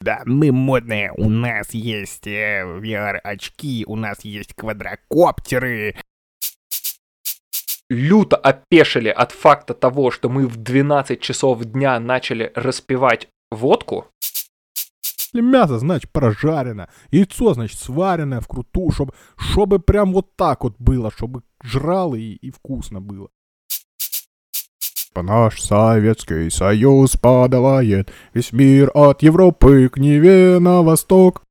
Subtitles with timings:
[0.00, 5.94] Да, мы модные, у нас есть э, VR-очки, у нас есть квадрокоптеры.
[7.90, 14.06] Люто опешили от факта того, что мы в 12 часов дня начали распивать водку.
[15.32, 16.88] Если мясо, значит, прожарено.
[17.10, 22.50] Яйцо, значит, сваренное вкрутую, чтобы, чтобы прям вот так вот было, чтобы жрал и, и
[22.50, 23.28] вкусно было.
[25.16, 31.42] Наш Советский Союз подавает весь мир от Европы к Неве на восток.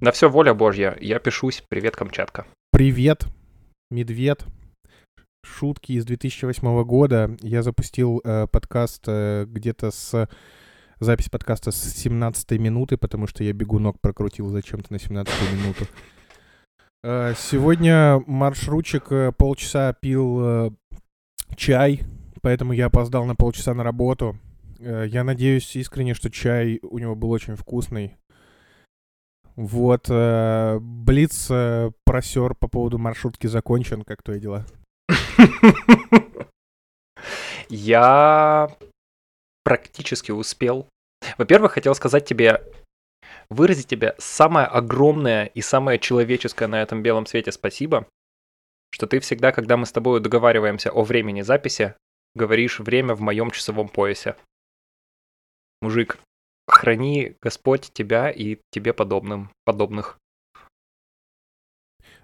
[0.00, 0.96] На все воля Божья.
[1.00, 1.62] Я пишусь.
[1.68, 2.46] Привет, Камчатка.
[2.72, 3.26] Привет,
[3.90, 4.40] медведь.
[5.42, 7.36] Шутки из 2008 года.
[7.40, 10.28] Я запустил э, подкаст э, где-то с...
[10.98, 15.86] Запись подкаста с 17 минуты, потому что я бегунок прокрутил зачем-то на 17 минуту.
[17.02, 20.70] Э, сегодня маршрутчик э, полчаса пил э,
[21.56, 22.02] чай,
[22.42, 24.38] поэтому я опоздал на полчаса на работу.
[24.78, 28.18] Э, я надеюсь искренне, что чай у него был очень вкусный.
[29.56, 34.66] Вот, э, Блиц э, просер по поводу маршрутки закончен, как твои дела?
[37.68, 38.76] Я
[39.64, 40.88] практически успел.
[41.38, 42.62] Во-первых, хотел сказать тебе,
[43.50, 48.06] выразить тебе самое огромное и самое человеческое на этом белом свете спасибо,
[48.90, 51.94] что ты всегда, когда мы с тобой договариваемся о времени записи,
[52.34, 54.36] говоришь время в моем часовом поясе.
[55.82, 56.18] Мужик,
[56.68, 60.19] храни Господь тебя и тебе подобным, подобных.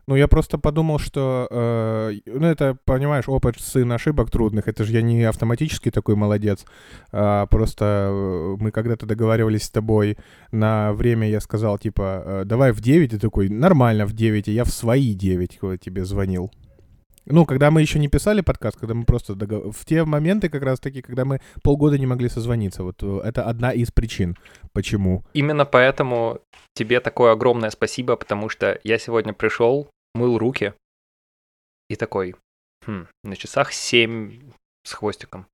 [0.09, 4.69] Ну, я просто подумал, что, э, ну, это, понимаешь, опыт сын ошибок трудных.
[4.69, 6.65] Это же я не автоматически такой молодец.
[7.11, 10.17] А просто э, мы когда-то договаривались с тобой
[10.53, 14.53] на время, я сказал, типа, э, давай в 9, и такой, нормально в 9, и
[14.53, 16.53] я в свои 9 когда тебе звонил.
[17.29, 19.77] Ну, когда мы еще не писали подкаст, когда мы просто догов...
[19.77, 22.85] в те моменты как раз таки, когда мы полгода не могли созвониться.
[22.85, 24.37] Вот э, это одна из причин,
[24.73, 25.25] почему.
[25.33, 26.39] Именно поэтому
[26.75, 30.75] тебе такое огромное спасибо, потому что я сегодня пришел, мыл руки
[31.89, 32.35] и такой,
[32.85, 34.53] хм, на часах 7
[34.85, 35.47] с хвостиком.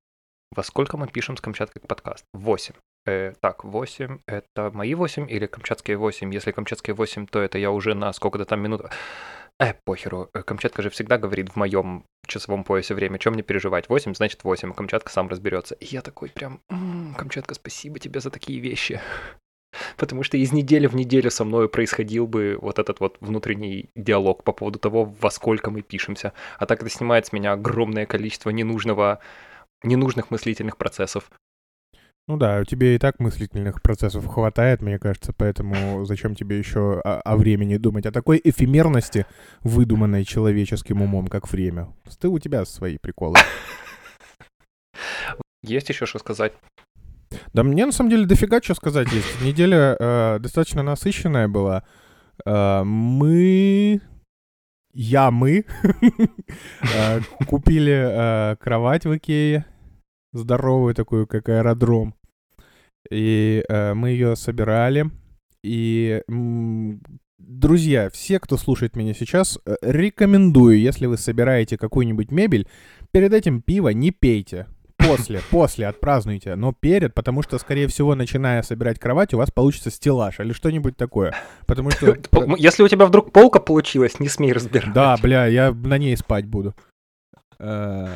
[0.54, 2.24] Во сколько мы пишем с Камчаткой подкаст?
[2.34, 2.74] 8.
[3.06, 4.20] Э, так, 8.
[4.26, 6.32] Это мои 8 или камчатские 8?
[6.32, 8.82] Если камчатские 8, то это я уже на сколько-то там минут...
[9.58, 10.28] Э, похеру.
[10.34, 13.18] Э, Камчатка же всегда говорит в моем часовом поясе время.
[13.18, 13.88] Чем мне переживать?
[13.88, 14.70] 8, значит 8.
[14.70, 15.74] а Камчатка сам разберется.
[15.76, 19.00] И я такой прям, «М, Камчатка, спасибо тебе за такие вещи.
[19.96, 24.44] Потому что из недели в неделю со мной происходил бы вот этот вот внутренний диалог
[24.44, 26.32] по поводу того, во сколько мы пишемся.
[26.58, 29.20] А так это снимает с меня огромное количество ненужного,
[29.82, 31.30] ненужных мыслительных процессов.
[32.28, 37.00] Ну да, у тебя и так мыслительных процессов хватает, мне кажется, поэтому зачем тебе еще
[37.00, 38.06] о, о времени думать?
[38.06, 39.26] О такой эфемерности,
[39.62, 41.88] выдуманной человеческим умом, как время.
[42.20, 43.38] Ты у тебя свои приколы.
[45.64, 46.52] Есть еще что сказать?
[47.52, 49.42] Да мне на самом деле дофига что сказать есть.
[49.42, 51.84] Неделя э, достаточно насыщенная была.
[52.44, 54.00] Э, мы...
[54.94, 55.64] Я, мы
[56.94, 59.64] э, купили э, кровать в Икее.
[60.32, 62.14] Здоровую такую, как аэродром.
[63.10, 65.10] И э, мы ее собирали.
[65.62, 66.22] И,
[67.38, 72.66] друзья, все, кто слушает меня сейчас, рекомендую, если вы собираете какую-нибудь мебель,
[73.12, 74.66] перед этим пиво не пейте.
[75.06, 79.90] После, после отпразднуйте, но перед, потому что, скорее всего, начиная собирать кровать, у вас получится
[79.90, 81.34] стеллаж или что-нибудь такое.
[81.66, 82.16] Потому что...
[82.56, 84.92] Если у тебя вдруг полка получилась, не смей разбирать.
[84.92, 86.74] Да, бля, я на ней спать буду.
[87.58, 88.08] Э,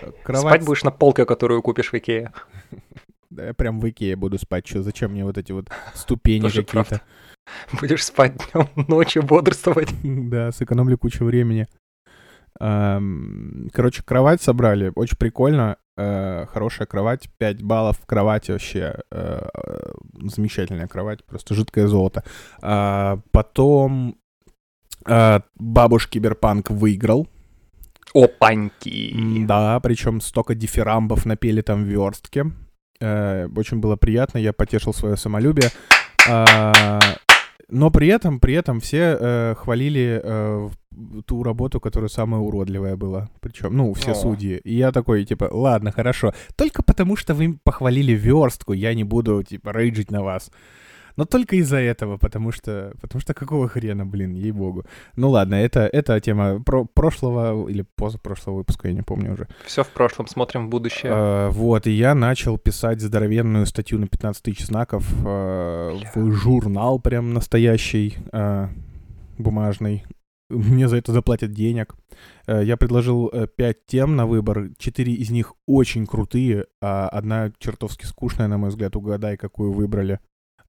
[0.00, 0.64] Спать Кровать...
[0.64, 2.32] будешь на полке, которую купишь в Икее.
[3.30, 4.66] Да, я прям в Икее буду спать.
[4.66, 7.02] Что, зачем мне вот эти вот ступени какие-то?
[7.78, 9.90] Будешь спать днем, ночью бодрствовать.
[10.02, 11.66] Да, сэкономлю кучу времени.
[12.58, 14.92] Короче, кровать собрали.
[14.94, 15.76] Очень прикольно.
[16.00, 17.28] Э, Хорошая кровать.
[17.38, 18.94] 5 баллов в кровати вообще.
[19.10, 19.48] э,
[20.22, 21.24] Замечательная кровать.
[21.24, 22.22] Просто жидкое золото.
[22.62, 24.16] А, Потом
[25.06, 27.26] э, бабуш Киберпанк выиграл.
[28.14, 29.44] Опаньки.
[29.46, 32.46] Да, причем столько дифирамбов напели там в верстке.
[33.00, 35.70] Э, Очень было приятно, я потешил свое самолюбие.
[36.28, 37.00] А,
[37.70, 40.68] Но при этом, при этом все э, хвалили э,
[41.26, 43.28] ту работу, которая самая уродливая была.
[43.40, 44.14] Причем, ну, все О.
[44.14, 44.56] судьи.
[44.64, 46.32] И я такой, типа, ладно, хорошо.
[46.56, 50.50] Только потому, что вы похвалили верстку, я не буду, типа, рейджить на вас.
[51.18, 54.84] Но только из-за этого, потому что, потому что какого хрена, блин, ей-богу.
[55.16, 59.48] Ну ладно, это, это тема про прошлого или позапрошлого выпуска, я не помню уже.
[59.66, 61.10] Все в прошлом, смотрим в будущее.
[61.12, 67.00] А, вот, и я начал писать здоровенную статью на 15 тысяч знаков а, в журнал
[67.00, 68.70] прям настоящий, а,
[69.38, 70.04] бумажный.
[70.50, 71.96] Мне за это заплатят денег.
[72.46, 74.70] Э, я предложил э, пять тем на выбор.
[74.78, 78.96] Четыре из них очень крутые, а одна чертовски скучная, на мой взгляд.
[78.96, 80.20] Угадай, какую выбрали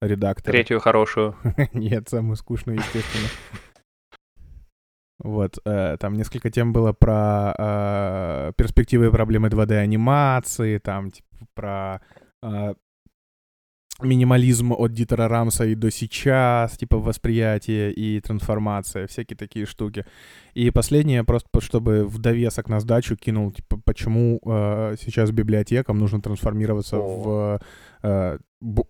[0.02, 0.52] редактор.
[0.52, 1.36] Третью хорошую.
[1.74, 3.28] Нет, самую скучную, естественно.
[5.20, 12.02] Вот, э, там несколько тем было про э, перспективы и проблемы 2D-анимации, там, типа, про
[12.42, 12.74] э,
[14.02, 20.06] минимализм от Дитера Рамса и до сейчас, типа восприятие и трансформация, всякие такие штуки.
[20.54, 26.22] И последнее, просто чтобы в довесок на сдачу кинул, типа, почему э, сейчас библиотекам нужно
[26.22, 27.02] трансформироваться О.
[27.02, 27.62] в
[28.04, 28.38] э,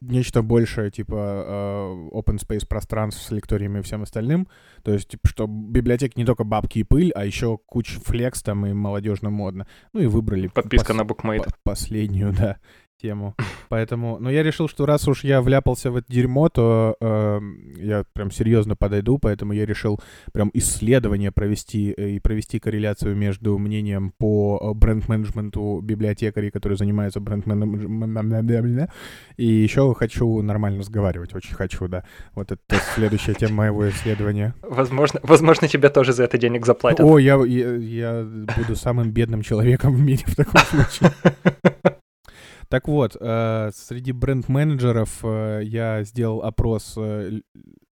[0.01, 4.47] нечто большее, типа э, open space пространств с лекториями и всем остальным.
[4.83, 8.65] То есть, типа, что библиотеки не только бабки и пыль, а еще куча флекс там
[8.65, 9.67] и молодежно модно.
[9.93, 10.47] Ну и выбрали...
[10.47, 11.43] Подписка пос- на букмейт.
[11.63, 12.57] Последнюю, да
[13.01, 13.35] тему.
[13.69, 17.39] Поэтому, но я решил, что раз уж я вляпался в это дерьмо, то э,
[17.77, 19.99] я прям серьезно подойду, поэтому я решил
[20.33, 27.19] прям исследование провести э, и провести корреляцию между мнением по э, бренд-менеджменту библиотекарей, которые занимаются
[27.19, 28.89] бренд-менеджментом,
[29.37, 32.03] и еще хочу нормально разговаривать, очень хочу, да.
[32.33, 32.61] Вот это
[32.95, 34.53] следующая тема моего исследования.
[34.61, 37.01] Возможно, возможно, тебе тоже за это денег заплатят.
[37.01, 41.11] О, я, я, я буду самым бедным человеком в мире в таком случае.
[42.69, 47.41] Так вот, э, среди бренд-менеджеров э, я сделал опрос э,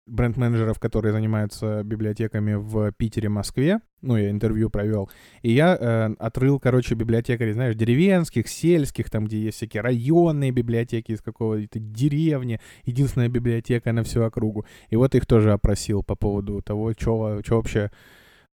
[0.06, 3.80] бренд-менеджеров, которые занимаются библиотеками в Питере, Москве.
[4.02, 5.10] Ну, я интервью провел.
[5.42, 11.14] И я э, отрыл, короче, библиотекарей, знаешь, деревенских, сельских, там, где есть всякие районные библиотеки
[11.14, 12.60] из какого-то деревни.
[12.84, 14.66] Единственная библиотека на всю округу.
[14.90, 17.92] И вот их тоже опросил по поводу того, что вообще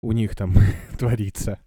[0.00, 0.54] у них там
[0.98, 1.58] творится.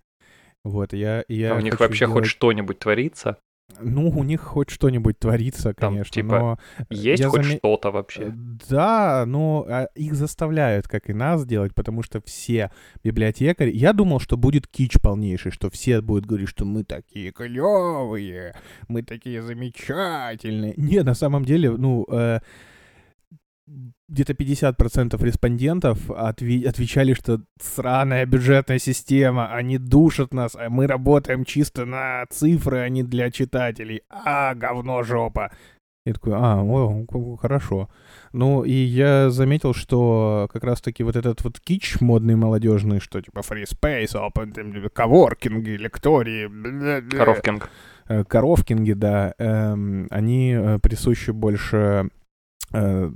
[0.63, 2.13] Вот, я, я а у них вообще сделать...
[2.13, 3.38] хоть что-нибудь творится?
[3.80, 6.60] Ну, у них хоть что-нибудь творится, конечно, Там, типа, но...
[6.90, 7.58] Есть хоть зам...
[7.58, 8.24] что-то вообще?
[8.24, 8.32] Э,
[8.70, 12.72] да, но а, их заставляют, как и нас, делать, потому что все
[13.04, 13.72] библиотекари...
[13.72, 18.56] Я думал, что будет кич полнейший, что все будут говорить, что мы такие клевые,
[18.88, 20.74] мы такие замечательные.
[20.78, 22.06] Не, на самом деле, ну...
[22.10, 22.40] Э
[24.08, 31.46] где-то 50% респондентов отве- отвечали, что сраная бюджетная система, они душат нас, а мы работаем
[31.46, 34.02] чисто на цифры, а не для читателей.
[34.10, 35.52] А, говно жопа.
[36.06, 37.90] Я такой, а, о, хорошо.
[38.32, 43.40] Ну, и я заметил, что как раз-таки вот этот вот кич модный, молодежный, что типа
[43.40, 47.72] free space, open, коворкинги, лектории, коровкинг.
[48.08, 52.12] Э, коровкинги, да, эм, они э, присущи больше
[52.75, 53.12] э,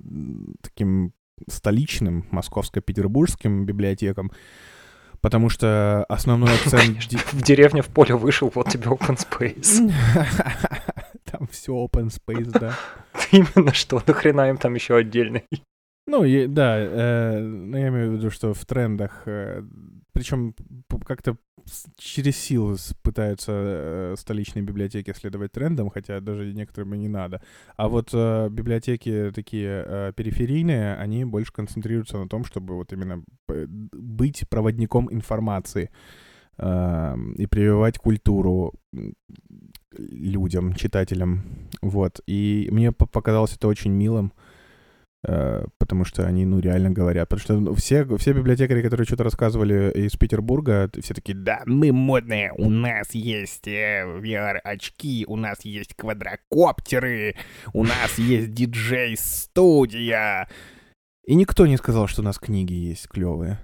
[0.62, 1.14] таким
[1.48, 4.32] столичным московско-петербургским библиотекам,
[5.22, 6.98] потому что основной акцент...
[7.34, 9.92] В деревне в поле вышел, вот тебе open space.
[11.32, 12.74] Там все open space, да.
[13.32, 15.46] Именно что, нахрена им там еще отдельный?
[16.08, 19.62] Ну, да, э, ну, я имею в виду, что в трендах, э,
[20.20, 20.54] причем
[21.06, 21.38] как-то
[21.96, 27.42] через силу пытаются э, столичные библиотеки следовать трендам, хотя даже некоторым и не надо.
[27.78, 33.24] А вот э, библиотеки такие э, периферийные, они больше концентрируются на том, чтобы вот именно
[33.48, 35.90] быть проводником информации
[36.58, 38.74] э, и прививать культуру
[39.98, 41.44] людям, читателям.
[41.82, 42.20] Вот.
[42.28, 44.34] И мне показалось это очень милым.
[45.28, 47.28] Э, потому что они, ну, реально говорят.
[47.28, 51.92] Потому что ну, все, все библиотекари, которые что-то рассказывали из Петербурга, все такие, да, мы
[51.92, 57.36] модные, у нас есть э, VR-очки, у нас есть квадрокоптеры,
[57.74, 60.48] у нас есть диджей-студия.
[61.26, 63.60] И никто не сказал, что у нас книги есть клевые.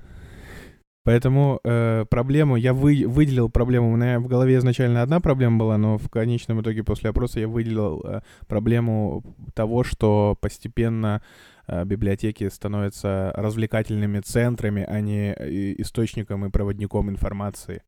[1.05, 5.77] Поэтому э, проблему, я вы, выделил проблему, у меня в голове изначально одна проблема была,
[5.77, 11.21] но в конечном итоге после опроса я выделил э, проблему того, что постепенно
[11.67, 17.83] э, библиотеки становятся развлекательными центрами, а не э, источником и проводником информации.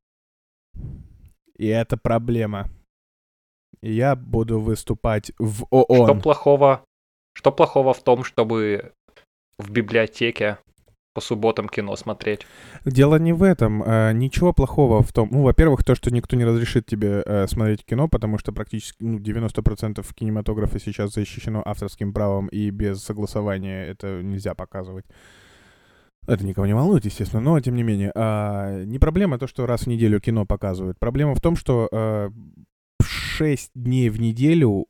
[1.56, 2.70] И это проблема.
[3.82, 6.06] И я буду выступать в ООН.
[6.06, 6.86] Что плохого,
[7.34, 8.94] что плохого в том, чтобы
[9.58, 10.60] в библиотеке
[11.18, 12.46] по субботам кино смотреть.
[12.86, 13.82] Дело не в этом.
[13.84, 15.30] А, ничего плохого в том...
[15.32, 19.18] Ну, во-первых, то, что никто не разрешит тебе а, смотреть кино, потому что практически ну,
[19.18, 25.06] 90% кинематографа сейчас защищено авторским правом, и без согласования это нельзя показывать.
[26.28, 28.12] Это никого не волнует, естественно, но тем не менее.
[28.14, 31.00] А, не проблема то, что раз в неделю кино показывают.
[31.00, 32.30] Проблема в том, что а,
[33.02, 34.86] 6 дней в неделю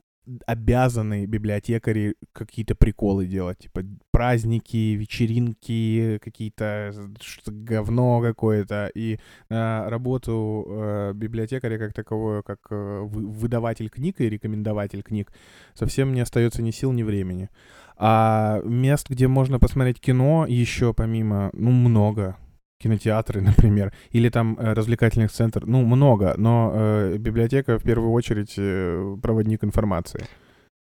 [0.46, 3.84] обязаны библиотекари какие-то приколы делать, типа
[4.18, 9.20] праздники, вечеринки, какие-то что-то говно какое-то, и
[9.50, 15.32] э, работу э, библиотекаря как таковое, как э, выдаватель книг и рекомендователь книг,
[15.76, 17.50] совсем не остается ни сил, ни времени.
[17.96, 22.38] А мест, где можно посмотреть кино, еще помимо, ну, много
[22.80, 28.56] кинотеатры, например, или там э, развлекательных центров, ну, много, но э, библиотека в первую очередь
[28.58, 30.26] э, проводник информации.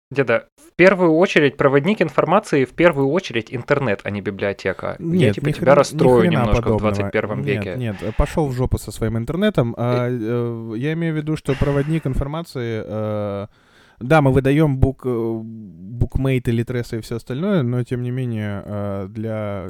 [0.09, 4.95] Деда, в первую очередь проводник информации, в первую очередь интернет, а не библиотека.
[4.99, 6.93] Нет, Я типа тебя хрена, расстрою немножко подобного.
[6.93, 7.75] в 21 веке.
[7.77, 9.75] Нет, нет, пошел в жопу со своим интернетом.
[9.77, 12.83] А, э, я имею в виду, что проводник информации...
[12.85, 13.47] Э,
[13.99, 19.07] да, мы выдаем бук, э, букмейт, литресы и все остальное, но тем не менее э,
[19.09, 19.67] для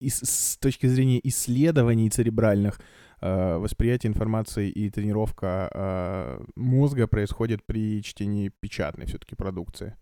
[0.00, 2.80] с точки зрения исследований церебральных,
[3.20, 9.96] э, восприятие информации и тренировка э, мозга происходит при чтении печатной все-таки продукции.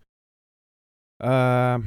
[1.21, 1.81] А,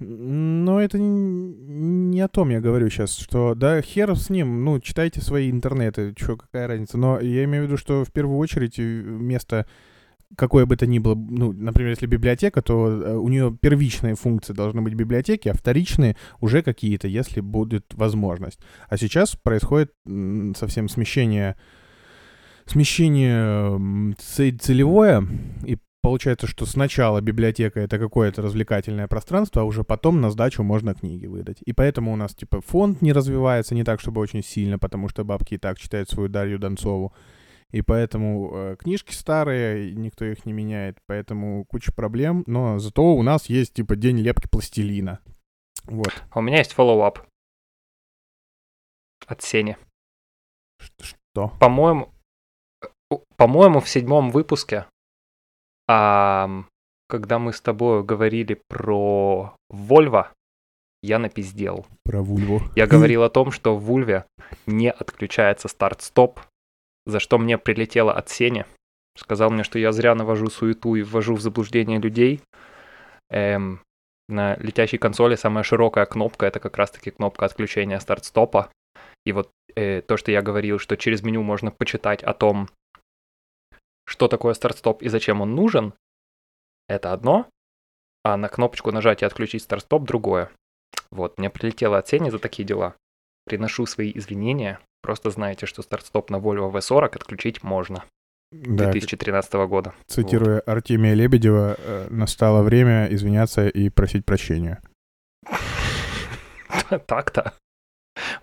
[0.00, 4.78] но это не, не о том я говорю сейчас, что да, хер с ним, ну,
[4.80, 6.98] читайте свои интернеты, что, какая разница.
[6.98, 9.66] Но я имею в виду, что в первую очередь место
[10.36, 14.52] какое бы то ни было, ну, например, если библиотека, то э, у нее первичные функции
[14.52, 18.60] должны быть библиотеки, а вторичные уже какие-то, если будет возможность.
[18.88, 19.92] А сейчас происходит
[20.56, 21.56] совсем смещение,
[22.66, 25.26] смещение целевое,
[25.64, 30.94] и получается, что сначала библиотека это какое-то развлекательное пространство, а уже потом на сдачу можно
[30.94, 31.58] книги выдать.
[31.64, 35.24] И поэтому у нас, типа, фонд не развивается не так, чтобы очень сильно, потому что
[35.24, 37.12] бабки и так читают свою Дарью Донцову.
[37.70, 42.42] И поэтому э, книжки старые, никто их не меняет, поэтому куча проблем.
[42.46, 45.20] Но зато у нас есть типа день лепки пластилина.
[45.84, 46.22] Вот.
[46.30, 47.20] А у меня есть follow-up
[49.26, 49.76] от Сени.
[51.00, 51.52] Что?
[51.60, 52.10] По-моему,
[53.36, 54.86] по-моему, в седьмом выпуске,
[55.86, 56.64] а,
[57.08, 60.32] когда мы с тобой говорили про Вольво,
[61.02, 61.86] я напиздел.
[62.04, 62.60] Про Вульву.
[62.74, 64.24] Я говорил о том, что в Вульве
[64.66, 66.40] не отключается старт-стоп,
[67.08, 68.66] за что мне прилетело от Сени.
[69.16, 72.42] Сказал мне, что я зря навожу суету и ввожу в заблуждение людей.
[73.30, 73.80] Эм,
[74.28, 78.70] на летящей консоли самая широкая кнопка— это как раз-таки кнопка отключения старт-стопа.
[79.24, 82.68] И вот э, то, что я говорил, что через меню можно почитать о том,
[84.06, 85.94] что такое старт-стоп и зачем он нужен,
[86.88, 87.48] это одно,
[88.22, 90.50] а на кнопочку нажать и отключить старт-стоп другое.
[91.10, 92.94] Вот, мне прилетело от Сени за такие дела.
[93.46, 94.78] Приношу свои извинения.
[95.02, 98.04] Просто знаете, что старт-стоп на Volvo V40 отключить можно.
[98.50, 99.92] Да, 2013 года.
[100.06, 100.68] Цитируя вот.
[100.68, 104.80] Артемия Лебедева, э, настало время извиняться и просить прощения.
[107.06, 107.52] Так-то.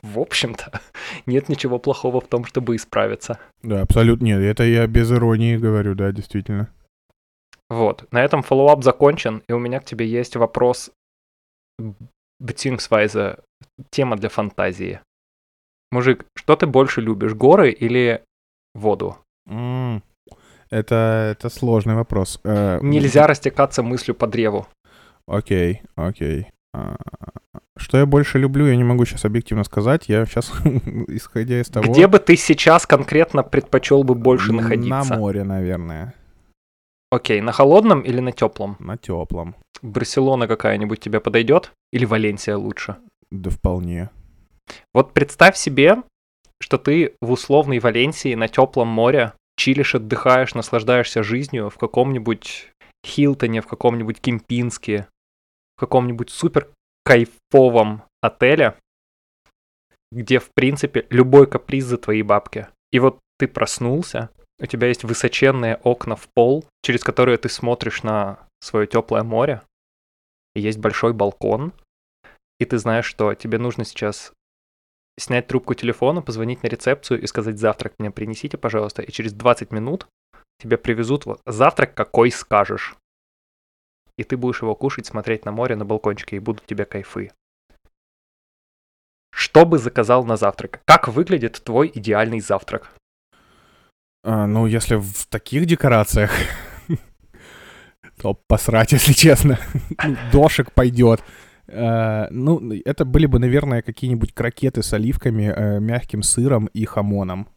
[0.02, 0.80] В общем-то,
[1.26, 3.40] нет ничего плохого в том, чтобы исправиться.
[3.64, 4.42] Да, абсолютно нет.
[4.42, 6.70] Это я без иронии говорю, да, действительно.
[7.70, 8.06] Вот.
[8.12, 10.92] На этом follow-up закончен, и у меня к тебе есть вопрос
[12.42, 13.40] beziehungsweise
[13.90, 15.02] тема для фантазии.
[15.92, 18.22] Мужик, что ты больше любишь, горы или
[18.74, 19.18] воду?
[20.70, 22.40] Это, это сложный вопрос.
[22.44, 24.68] Uh, Нельзя растекаться мыслью по древу.
[25.28, 26.48] Окей, окей.
[26.76, 26.98] Uh,
[27.78, 30.08] что я больше люблю, я не могу сейчас объективно сказать.
[30.08, 30.52] Я сейчас,
[31.08, 31.92] исходя из того...
[31.92, 35.14] Где бы ты сейчас конкретно предпочел бы больше находиться?
[35.14, 36.14] На море, наверное.
[37.12, 38.78] Окей, на холодном или на теплом?
[38.80, 39.56] На теплом.
[39.82, 41.72] Барселона какая-нибудь тебе подойдет?
[41.92, 42.98] Или Валенсия лучше?
[43.32, 44.10] Да вполне.
[44.94, 46.04] Вот представь себе,
[46.62, 52.72] что ты в условной Валенсии на теплом море чилишь, отдыхаешь, наслаждаешься жизнью в каком-нибудь
[53.06, 55.08] Хилтоне, в каком-нибудь Кемпинске,
[55.76, 56.70] в каком-нибудь супер
[57.04, 58.76] кайфовом отеле,
[60.12, 62.68] где, в принципе, любой каприз за твои бабки.
[62.92, 64.30] И вот ты проснулся,
[64.60, 69.62] у тебя есть высоченные окна в пол, через которые ты смотришь на свое теплое море,
[70.56, 71.74] и есть большой балкон,
[72.60, 74.32] и ты знаешь, что тебе нужно сейчас
[75.18, 79.72] снять трубку телефона, позвонить на рецепцию и сказать «завтрак мне принесите, пожалуйста», и через 20
[79.72, 80.08] минут
[80.60, 82.96] тебе привезут вот завтрак, какой скажешь.
[84.18, 87.32] И ты будешь его кушать, смотреть на море на балкончике, и будут тебе кайфы.
[89.34, 90.82] Что бы заказал на завтрак?
[90.86, 92.92] Как выглядит твой идеальный завтрак?
[94.24, 96.32] А, ну, если в таких декорациях,
[98.22, 99.60] то посрать, если честно.
[100.04, 101.22] Ну, дошек пойдет.
[101.68, 107.48] Uh, ну, это были бы, наверное, какие-нибудь крокеты с оливками, uh, мягким сыром и хамоном.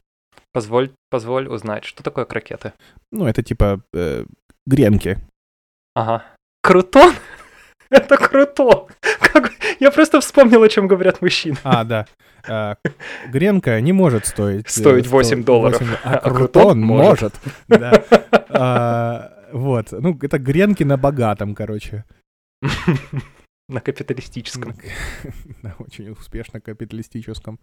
[0.53, 2.73] Позволь, позволь узнать, что такое крокеты?
[3.13, 4.27] Ну, это типа uh,
[4.67, 5.19] гренки.
[5.95, 6.25] Ага.
[6.63, 7.13] Крутон?
[7.91, 8.87] это круто!
[9.21, 9.53] Как...
[9.81, 11.57] Я просто вспомнил, о чем говорят мужчины.
[11.63, 12.07] А, да.
[12.47, 12.77] А,
[13.29, 14.69] гренка не может стоить...
[14.69, 15.81] Стоить 8 долларов.
[15.81, 15.95] 8...
[16.05, 17.35] А, а крутон может.
[17.69, 18.03] Да.
[18.49, 22.05] А, Вот, ну, это гренки на богатом, короче.
[23.69, 24.75] На капиталистическом.
[25.63, 27.59] На очень успешно капиталистическом.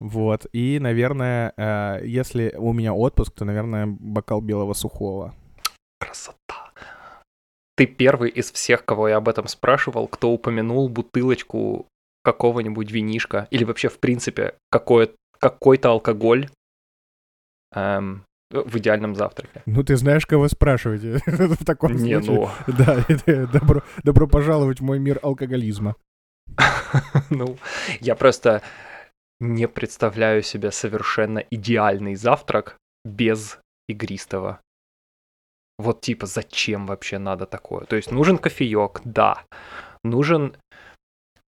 [0.00, 5.34] Вот, и, наверное, э, если у меня отпуск, то, наверное, бокал белого сухого.
[6.00, 6.72] Красота.
[7.76, 11.86] Ты первый из всех, кого я об этом спрашивал, кто упомянул бутылочку
[12.22, 16.48] какого-нибудь винишка или вообще, в принципе, какой- какой-то алкоголь
[17.72, 18.24] эм,
[18.54, 19.62] в идеальном завтраке.
[19.66, 22.50] Ну, ты знаешь, кого спрашивать в таком Не, случае.
[22.66, 23.04] ну, Да,
[23.52, 25.96] добро, добро пожаловать в мой мир алкоголизма.
[27.30, 27.58] ну,
[28.00, 28.62] я просто
[29.40, 33.58] не представляю себе совершенно идеальный завтрак без
[33.88, 34.60] игристого.
[35.78, 37.84] Вот типа, зачем вообще надо такое?
[37.84, 39.42] То есть нужен кофеек, да.
[40.04, 40.56] Нужен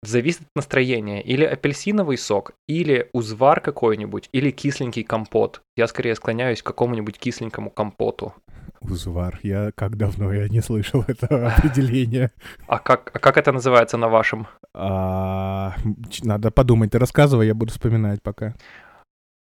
[0.08, 1.22] зависит от настроения.
[1.22, 5.62] Или апельсиновый сок, или узвар какой-нибудь, или кисленький компот.
[5.78, 8.34] Я скорее склоняюсь к какому-нибудь кисленькому компоту.
[8.82, 9.40] Узвар.
[9.44, 12.32] Я как давно я не слышал этого определения.
[12.68, 14.48] А как, а как это называется на вашем?
[14.74, 15.76] А,
[16.24, 16.92] надо подумать.
[16.92, 18.54] Ты рассказывай, я буду вспоминать пока.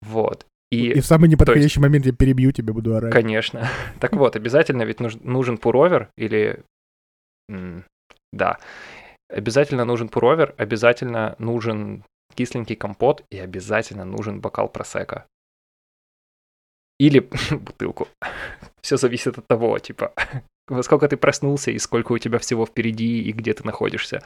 [0.02, 0.46] Вот.
[0.72, 3.12] И, И, в самый неподходящий момент я перебью тебя, буду орать.
[3.14, 3.68] конечно.
[4.00, 6.64] Так вот, обязательно ведь нуж- нужен пуровер или...
[8.32, 8.58] Да.
[9.30, 12.04] Обязательно нужен пуровер, обязательно нужен
[12.36, 15.28] кисленький компот и обязательно нужен бокал просека.
[17.00, 17.20] Или
[17.52, 18.08] бутылку.
[18.82, 20.12] Все зависит от того, типа,
[20.68, 24.22] во сколько ты проснулся и сколько у тебя всего впереди и где ты находишься.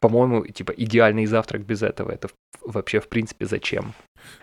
[0.00, 2.10] По-моему, типа, идеальный завтрак без этого.
[2.10, 2.28] Это
[2.62, 3.94] вообще, в принципе, зачем?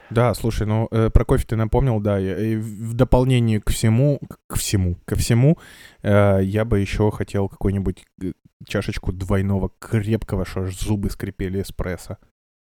[0.10, 3.70] Да, слушай, ну э, про кофе ты напомнил, да, я- и в в дополнение к
[3.72, 5.58] всему, к всему, ко всему,
[6.02, 8.32] э, я бы еще хотел какую-нибудь э,
[8.66, 12.18] чашечку двойного крепкого, что аж зубы скрипели эспрессо.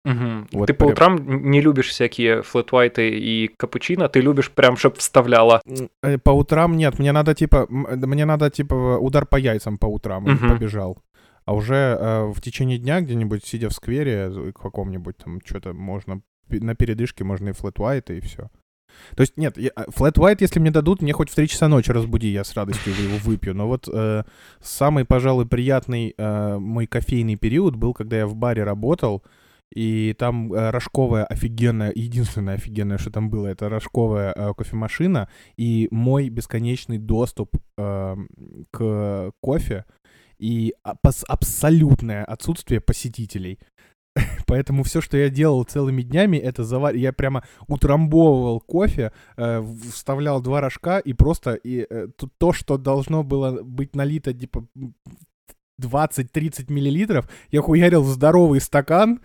[0.05, 0.49] Мгм.
[0.53, 4.77] Вот ты по прям- утрам н- не любишь всякие флэт-вайты и капучино, ты любишь прям,
[4.77, 5.61] чтоб вставляла.
[6.03, 9.87] Э, По утрам нет, мне надо типа, э, мне надо типа удар по яйцам по
[9.87, 10.49] утрам, Мгм.
[10.49, 10.99] побежал.
[11.45, 16.75] А уже э, в течение дня где-нибудь, сидя в сквере каком-нибудь, там что-то можно, на
[16.75, 18.49] передышке можно и флэт white, и все.
[19.17, 19.57] То есть, нет,
[19.95, 22.93] флэт white, если мне дадут, мне хоть в 3 часа ночи разбуди, я с радостью
[22.93, 23.55] его выпью.
[23.55, 24.25] Но вот э,
[24.61, 29.23] самый, пожалуй, приятный э, мой кофейный период был, когда я в баре работал,
[29.73, 35.89] и там э, рожковая офигенная, единственное офигенное, что там было, это рожковая э, кофемашина и
[35.91, 38.17] мой бесконечный доступ э,
[38.71, 39.85] к кофе
[40.39, 40.97] и а-
[41.29, 43.59] абсолютное отсутствие посетителей.
[44.47, 46.95] Поэтому все, что я делал целыми днями, это завар...
[46.95, 53.23] Я прямо утрамбовывал кофе, э, вставлял два рожка и просто и, э, то, что должно
[53.23, 54.67] было быть налито типа
[55.81, 59.21] 20-30 миллилитров, я хуярил здоровый стакан,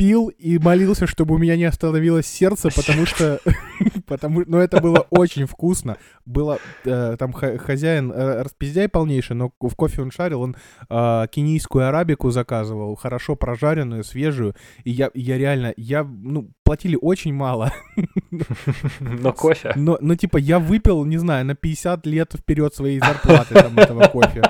[0.00, 3.38] пил и молился, чтобы у меня не остановилось сердце, потому что...
[4.06, 5.98] потому, но это было очень вкусно.
[6.24, 6.58] Было...
[6.86, 10.56] э, там хозяин э, распиздяй полнейший, но в кофе он шарил, он
[10.88, 14.54] э, кенийскую арабику заказывал, хорошо прожаренную, свежую.
[14.84, 15.74] И я, я реально...
[15.76, 17.70] Я, ну, платили очень мало.
[19.00, 19.72] Но кофе.
[19.76, 24.08] Но, но, типа, я выпил, не знаю, на 50 лет вперед своей зарплаты там этого
[24.08, 24.42] кофе.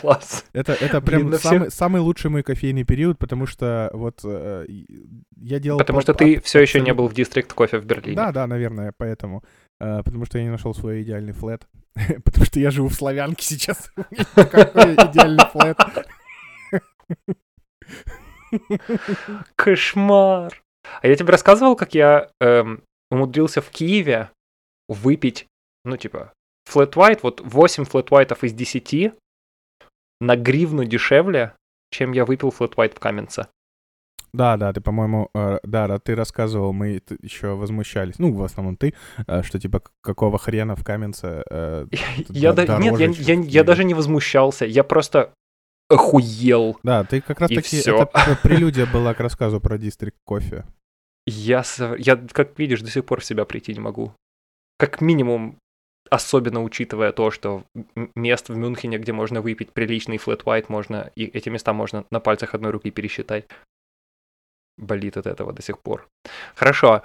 [0.00, 0.44] Класс.
[0.52, 4.20] Это, это Блин, прям на самый, всех- самый лучший мой кофейный период, потому что вот
[4.24, 4.66] э,
[5.36, 5.78] я делал...
[5.78, 8.16] Потому по- что ты все еще не был в Дистрикт кофе в Берлине.
[8.16, 9.42] Да, да, наверное, поэтому.
[9.80, 11.66] Э, потому что я не нашел свой идеальный флет.
[12.24, 13.90] потому что я живу в Славянке сейчас.
[14.34, 15.78] Какой идеальный флет.
[19.56, 20.62] Кошмар.
[21.02, 24.30] А я тебе рассказывал, как я эм, умудрился в Киеве
[24.88, 25.46] выпить,
[25.84, 26.32] ну, типа,
[26.64, 29.12] флэт white, вот 8 флэт white'ов из 10
[30.20, 31.52] на гривну дешевле,
[31.90, 33.46] чем я выпил флэт white в Каменце.
[34.32, 38.92] Да, да, ты, по-моему, э, да, ты рассказывал, мы еще возмущались, ну, в основном ты,
[39.26, 41.42] э, что, типа, какого хрена в Каменце...
[41.50, 41.86] э,
[42.28, 42.98] Я, да- нет,
[43.46, 45.32] я, даже не возмущался, я просто
[45.88, 46.78] охуел.
[46.82, 47.78] Да, ты как раз таки...
[47.78, 50.64] Это прелюдия была к рассказу про Дистрикт кофе.
[51.26, 51.64] Я,
[51.98, 54.12] я, как видишь, до сих пор в себя прийти не могу.
[54.78, 55.56] Как минимум,
[56.10, 57.64] особенно учитывая то, что
[58.14, 62.20] мест в Мюнхене, где можно выпить приличный флэт white, можно, и эти места можно на
[62.20, 63.46] пальцах одной руки пересчитать.
[64.78, 66.08] Болит от этого до сих пор.
[66.54, 67.02] Хорошо.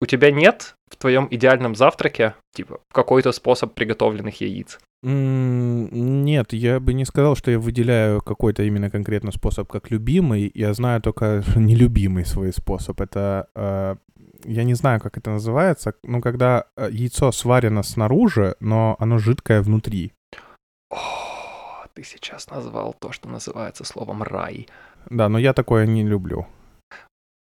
[0.00, 4.78] У тебя нет в твоем идеальном завтраке, типа, какой-то способ приготовленных яиц?
[5.02, 10.50] Нет, я бы не сказал, что я выделяю какой-то именно конкретно способ как любимый.
[10.54, 13.00] Я знаю только нелюбимый свой способ.
[13.00, 13.96] Это э,
[14.44, 15.94] я не знаю, как это называется.
[16.02, 20.12] Ну, когда э, яйцо сварено снаружи, но оно жидкое внутри.
[20.90, 24.68] О, ты сейчас назвал то, что называется словом рай.
[25.10, 26.46] Да, но я такое не люблю.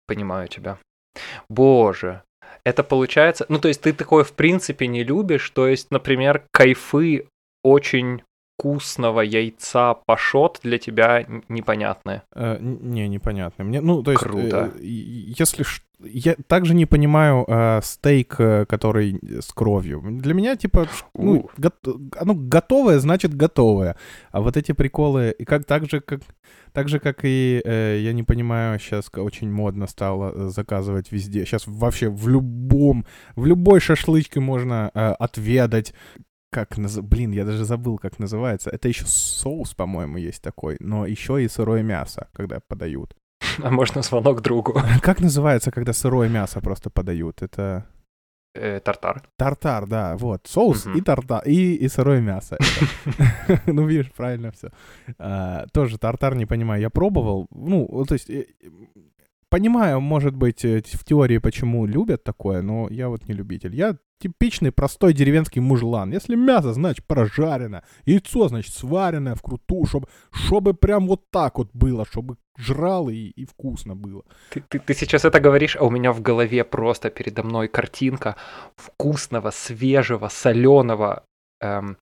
[0.07, 0.77] Понимаю тебя.
[1.49, 2.23] Боже,
[2.63, 3.45] это получается...
[3.49, 7.27] Ну, то есть ты такое в принципе не любишь, то есть, например, кайфы
[7.63, 8.23] очень
[8.59, 12.21] вкусного яйца пашот для тебя н- непонятны.
[12.35, 13.63] Э, не, непонятно.
[13.63, 14.71] Мне, ну, то есть, Круто.
[14.75, 15.63] э, если
[16.01, 20.01] я также не понимаю э, стейк, э, который с кровью.
[20.21, 21.49] Для меня типа, ну, У.
[21.61, 23.95] гот- оно готовое, значит готовое.
[24.31, 26.21] А вот эти приколы, и как так же, как
[26.73, 31.45] так же, как и э, я не понимаю, сейчас очень модно стало э, заказывать везде.
[31.45, 35.93] Сейчас вообще в любом, в любой шашлычке можно э, отведать.
[36.51, 36.97] Как наз...
[36.97, 38.69] Блин, я даже забыл, как называется.
[38.69, 43.15] Это еще соус, по-моему, есть такой, но еще и сырое мясо, когда подают.
[43.63, 44.73] А можно звонок другу.
[45.01, 47.41] Как называется, когда сырое мясо просто подают?
[47.41, 47.85] Это
[48.55, 49.21] Э, тартар.
[49.37, 50.47] тартар, да, вот.
[50.47, 52.57] Соус и тартар, и, и сырое мясо.
[53.67, 54.69] Ну, видишь, правильно все.
[55.71, 56.81] Тоже тартар не понимаю.
[56.81, 58.29] Я пробовал, ну, то есть...
[59.49, 63.75] Понимаю, может быть, э, в теории, почему любят такое, но я вот не любитель.
[63.75, 66.11] Я типичный простой деревенский мужлан.
[66.11, 67.83] Если мясо, значит, прожарено.
[68.05, 73.45] Яйцо, значит, сваренное вкрутую, чтобы, чтобы прям вот так вот было, чтобы жрал и, и
[73.45, 74.23] вкусно было.
[74.51, 78.35] Ты, ты, ты сейчас это говоришь, а у меня в голове просто передо мной картинка
[78.75, 81.23] вкусного, свежего, соленого,
[81.61, 81.97] эм,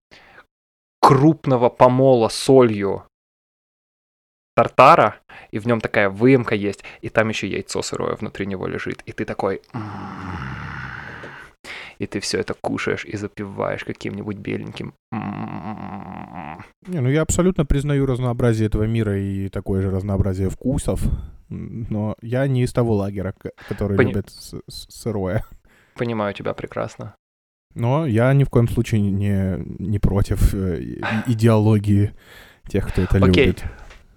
[1.00, 3.04] крупного помола солью
[4.58, 5.14] тартара,
[5.52, 9.12] и в нем такая выемка есть, и там еще яйцо сырое внутри него лежит, и
[9.12, 9.62] ты такой...
[9.74, 10.48] «М-м-м».
[12.00, 14.94] И ты все это кушаешь и запиваешь каким-нибудь беленьким.
[15.14, 16.64] «М-м-м».
[16.88, 21.02] Не, ну я абсолютно признаю разнообразие этого мира и такое же разнообразие вкусов,
[21.50, 24.30] но я не из того лагеря, к- который Пони- любит
[24.68, 25.44] сырое.
[25.96, 27.14] Понимаю тебя прекрасно.
[27.76, 32.12] Но я ни в коем случае не, не против э, идеологии
[32.68, 33.46] тех, кто это Окей.
[33.46, 33.64] любит.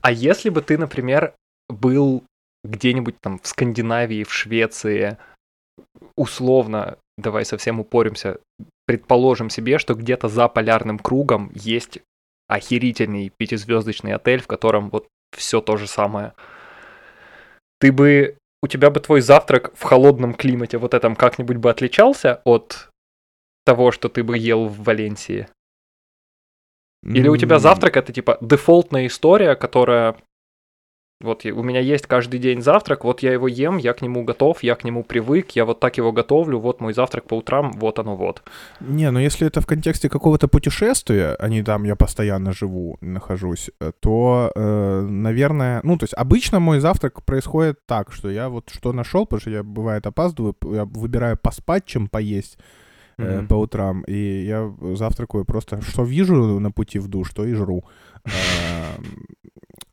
[0.02, 1.34] А если бы ты, например,
[1.68, 2.24] был
[2.64, 5.18] где-нибудь там в Скандинавии, в Швеции,
[6.16, 8.38] условно, давай совсем упоримся,
[8.86, 12.00] предположим себе, что где-то за полярным кругом есть
[12.48, 16.32] охерительный пятизвездочный отель, в котором вот все то же самое.
[17.78, 22.42] Ты бы, у тебя бы твой завтрак в холодном климате вот этом как-нибудь бы отличался
[22.44, 22.90] от
[23.64, 25.46] того, что ты бы ел в Валенсии?
[27.02, 30.16] Или у тебя завтрак это типа дефолтная история, которая
[31.22, 34.62] вот у меня есть каждый день завтрак, вот я его ем, я к нему готов,
[34.62, 37.98] я к нему привык, я вот так его готовлю, вот мой завтрак по утрам, вот
[37.98, 38.42] оно вот.
[38.80, 43.70] Не, но если это в контексте какого-то путешествия, а не там я постоянно живу, нахожусь,
[43.80, 48.70] э, то, э, наверное, ну, то есть обычно мой завтрак происходит так, что я вот
[48.70, 52.56] что нашел, потому что я, бывает, опаздываю, я выбираю поспать, чем поесть
[53.22, 53.48] э, Мгм.
[53.48, 57.84] по утрам, и я завтракаю просто, что вижу на пути в душ, то и жру.
[58.24, 59.26] Эм,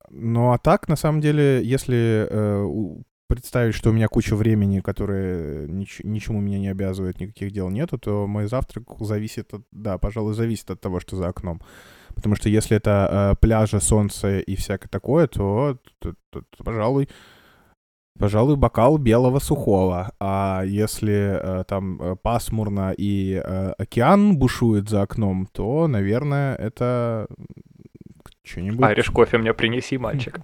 [0.10, 5.68] Ну, а так, на самом деле, если э, представить, что у меня куча времени, которое
[5.68, 10.34] нич- ничему меня не обязывает, никаких дел нету, то мой завтрак зависит от, да, пожалуй,
[10.34, 11.60] зависит от того, что за окном.
[12.16, 12.92] Потому что если это
[13.34, 17.10] э, пляжи, солнце и всякое такое, то, то- то- то, пожалуй,
[18.17, 20.12] пожалуй, бокал белого сухого.
[20.19, 27.27] А если э, там э, пасмурно и э, океан бушует за окном, то, наверное, это
[28.47, 28.83] что-нибудь...
[28.83, 30.39] Айриш кофе мне принеси, мальчик.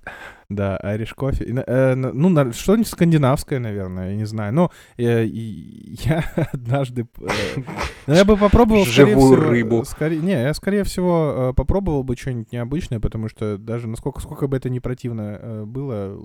[0.50, 1.46] Да, Irish кофе.
[1.66, 4.54] Э, ну, что-нибудь скандинавское, наверное, я не знаю.
[4.54, 7.08] Но э, я однажды...
[8.08, 9.84] ну, я бы попробовал, Живую рыбу.
[10.00, 14.70] не, я, скорее всего, попробовал бы что-нибудь необычное, потому что даже насколько сколько бы это
[14.70, 16.20] ни противно было,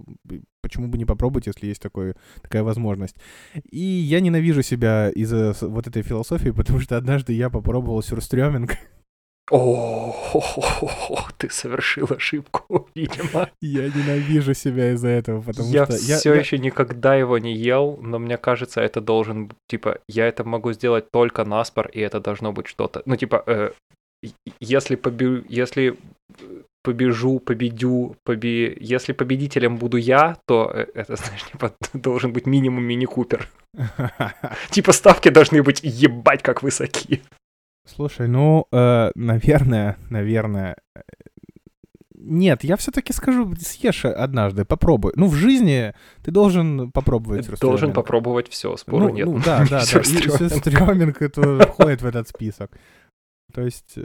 [0.60, 3.16] почему бы не попробовать, если есть такой, такая возможность.
[3.70, 8.76] И я ненавижу себя из-за вот этой философии, потому что однажды я попробовал сюрстрёминг.
[9.50, 10.14] О,
[11.38, 13.48] ты совершил ошибку, видимо.
[13.62, 15.96] Я ненавижу себя из-за этого, потому Я что...
[15.96, 20.44] все я- еще никогда его не ел, но мне кажется, это должен, типа, я это
[20.44, 23.02] могу сделать только наспор, и это должно быть что-то.
[23.06, 23.70] Ну, типа, э,
[24.60, 25.96] если побе- если
[26.40, 28.76] э, побежу, победю, побе...
[28.80, 33.48] если победителем буду я, то э, это, знаешь, типа, должен быть минимум мини-купер.
[34.70, 37.22] Типа, ставки должны быть ебать как высоки.
[37.94, 40.76] Слушай, ну, э, наверное, наверное...
[40.94, 41.00] э,
[42.14, 45.12] Нет, я все-таки скажу, съешь однажды, попробуй.
[45.16, 47.94] Ну, в жизни ты должен попробовать Должен сюрстрёминг.
[47.94, 49.26] попробовать все, спору ну, нет.
[49.26, 49.80] ну, да, да, да.
[49.84, 52.70] Сюрстрёминг это входит в этот список.
[53.54, 54.02] То есть э,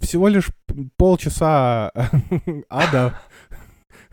[0.00, 0.48] всего лишь
[0.96, 1.92] полчаса
[2.70, 3.20] ада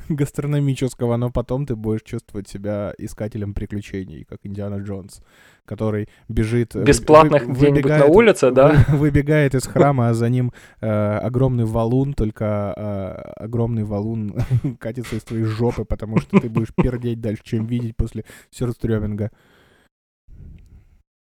[0.16, 5.22] гастрономического, но потом ты будешь чувствовать себя искателем приключений, как Индиана Джонс,
[5.66, 6.76] который бежит...
[6.76, 8.86] э, Бесплатных вы- где-нибудь на выбегает- улице, да?
[8.90, 14.36] вы- Выбегает из храма, а за ним э, огромный валун, только э, огромный валун
[14.80, 19.32] катится из твоей жопы, потому что ты будешь пердеть дальше, чем видеть после сюрстрёминга.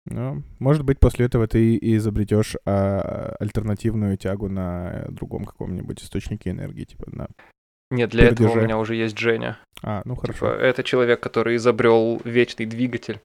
[0.10, 6.52] Ну, может быть, после этого ты и изобретешь а, альтернативную тягу на другом каком-нибудь источнике
[6.52, 7.28] энергии, типа на...
[7.89, 9.58] Нет, для этого у меня уже есть Женя.
[9.84, 10.47] А, ну Типа, хорошо.
[10.47, 13.19] это человек, который изобрел вечный двигатель,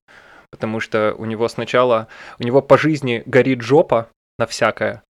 [0.50, 5.02] потому что у него сначала, у него по жизни горит жопа на всякое,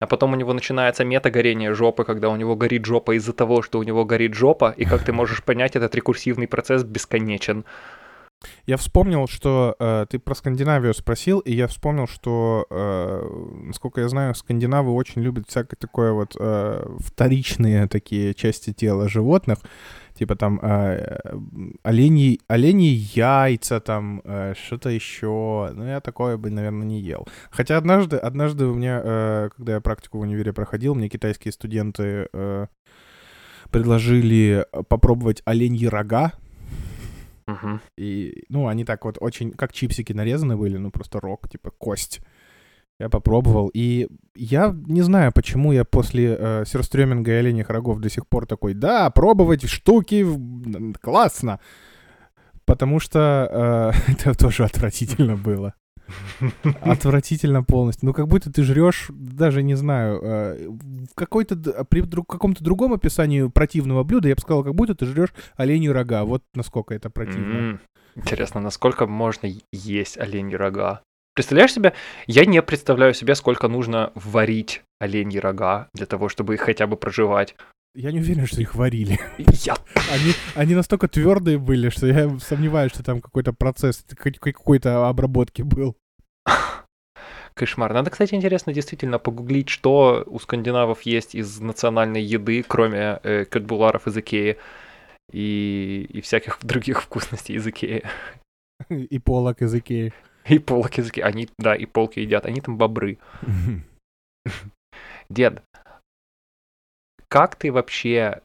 [0.00, 3.78] а потом у него начинается метагорение жопы, когда у него горит жопа из-за того, что
[3.78, 7.64] у него горит жопа, и как ты можешь понять, этот рекурсивный процесс бесконечен.
[8.66, 13.22] Я вспомнил, что э, ты про Скандинавию спросил, и я вспомнил, что, э,
[13.64, 19.58] насколько я знаю, скандинавы очень любят всякое такое вот э, вторичные такие части тела животных,
[20.14, 21.18] типа там э,
[21.82, 25.70] оленьи, оленьи яйца, там э, что-то еще.
[25.74, 27.26] Ну, я такое бы, наверное, не ел.
[27.50, 32.28] Хотя однажды, однажды у меня, э, когда я практику в универе проходил, мне китайские студенты
[32.32, 32.66] э,
[33.70, 36.32] предложили попробовать оленьи рога,
[37.46, 37.80] Мгм.
[37.96, 42.20] и, ну, они так вот очень, как чипсики нарезаны были, ну, просто рог, типа кость.
[42.98, 48.08] Я попробовал, и я не знаю, почему я после э, сюрстрёминга и оленьих рогов до
[48.08, 50.26] сих пор такой, да, пробовать штуки,
[51.02, 51.60] классно.
[52.64, 55.74] Потому что э, это тоже отвратительно было.
[56.80, 58.06] Отвратительно полностью.
[58.06, 62.62] Ну, как будто ты жрешь, даже не знаю, э, в какой-то, д- при друг- каком-то
[62.62, 66.24] другом описании противного блюда, я бы сказал, как будто ты жрешь оленью рога.
[66.24, 67.80] Вот насколько это противно.
[68.14, 71.02] Интересно, насколько можно есть оленьи рога?
[71.34, 71.92] Представляешь себе?
[72.26, 76.96] Я не представляю себе, сколько нужно варить оленьи рога для того, чтобы их хотя бы
[76.96, 77.54] проживать.
[77.94, 79.18] Я не уверен, что их варили.
[79.38, 79.76] Я
[80.12, 85.96] Они, они настолько твердые были, что я сомневаюсь, что там какой-то процесс, какой-то обработки был.
[87.56, 87.94] Кошмар.
[87.94, 94.06] Надо, кстати, интересно действительно погуглить, что у скандинавов есть из национальной еды, кроме э, кэтбуларов
[94.06, 94.58] из Икеи
[95.32, 98.02] и, и всяких других вкусностей из Икеи.
[98.90, 100.12] И полок из Икеи.
[100.46, 101.24] И полки из Икеи.
[101.24, 102.44] Они, да, и полки едят.
[102.44, 103.18] Они там бобры.
[105.30, 105.62] Дед,
[107.28, 108.42] как ты вообще...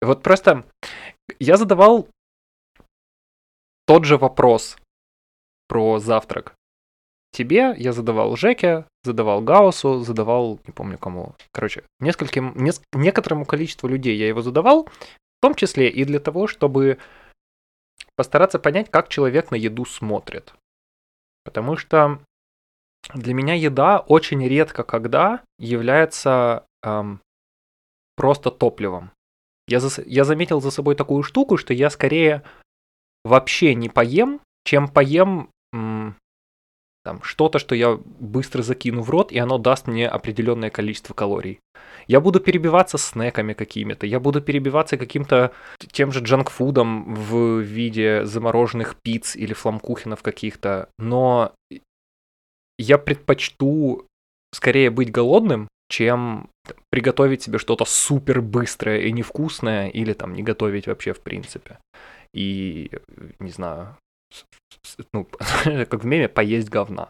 [0.00, 0.64] Вот просто
[1.38, 2.08] я задавал
[3.86, 4.76] тот же вопрос
[5.68, 6.54] про завтрак.
[7.32, 11.34] Тебе я задавал Жеке, задавал Гаусу, задавал, не помню кому.
[11.52, 16.46] Короче, нескольким, нес- некоторому количеству людей я его задавал, в том числе и для того,
[16.46, 16.98] чтобы
[18.14, 20.54] постараться понять, как человек на еду смотрит.
[21.44, 22.20] Потому что
[23.12, 27.20] для меня еда очень редко когда является эм,
[28.16, 29.10] просто топливом.
[29.68, 32.42] Я, зас- я заметил за собой такую штуку, что я скорее
[33.24, 36.16] вообще не поем, чем поем м,
[37.04, 41.60] там, что-то, что я быстро закину в рот, и оно даст мне определенное количество калорий.
[42.06, 45.52] Я буду перебиваться снеками какими-то, я буду перебиваться каким-то
[45.92, 51.52] тем же джанкфудом в виде замороженных пиц или фламкухенов каких-то, но
[52.78, 54.06] я предпочту
[54.52, 56.48] скорее быть голодным, чем
[56.90, 61.78] приготовить себе что-то супер быстрое и невкусное, или там не готовить вообще в принципе.
[62.32, 62.90] И,
[63.38, 63.96] не знаю,
[65.12, 65.24] ну,
[65.64, 67.08] как в меме, поесть говна.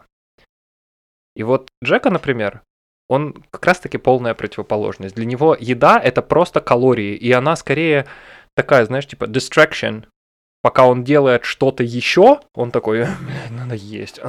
[1.35, 2.61] И вот Джека, например,
[3.09, 5.15] он как раз-таки полная противоположность.
[5.15, 8.07] Для него еда— это просто калории, и она скорее
[8.55, 10.05] такая, знаешь, типа distraction.
[10.65, 14.19] Пока он делает что-то еще, он такой, «Блядь, надо есть.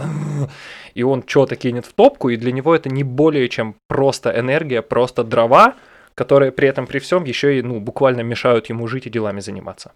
[0.92, 4.82] И он что-то кинет в топку, и для него это не более чем просто энергия,
[4.82, 5.76] просто дрова,
[6.14, 9.92] которые при этом при всем еще и ну, буквально мешают ему жить и делами заниматься.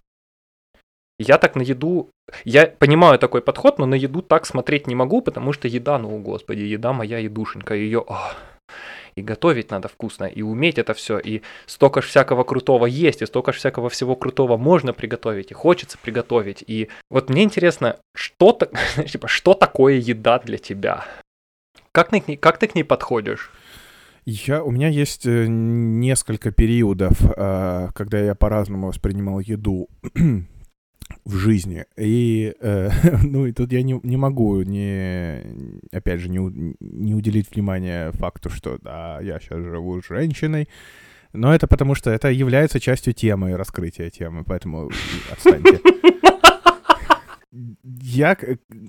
[1.19, 2.09] Я так на еду...
[2.43, 6.17] Я понимаю такой подход, но на еду так смотреть не могу, потому что еда, ну,
[6.17, 8.03] господи, еда моя едушенька, ее...
[9.15, 13.25] и готовить надо вкусно, и уметь это все, и столько ж всякого крутого есть, и
[13.25, 16.63] столько ж всякого всего крутого можно приготовить, и хочется приготовить.
[16.65, 18.57] И вот мне интересно, что,
[19.07, 21.05] типа, что такое еда для тебя?
[21.91, 23.51] Как, ты как ты к ней подходишь?
[24.25, 29.89] Я, у меня есть э, несколько периодов, э, когда я по-разному воспринимал еду
[31.25, 31.85] в жизни.
[31.97, 32.89] И, э,
[33.23, 35.41] ну, и тут я не, не могу не,
[35.91, 40.67] опять же, не, не уделить внимания факту, что, да, я сейчас живу с женщиной.
[41.33, 44.89] Но это потому, что это является частью темы, раскрытия темы, поэтому
[45.31, 45.79] отстаньте.
[47.83, 48.37] Я,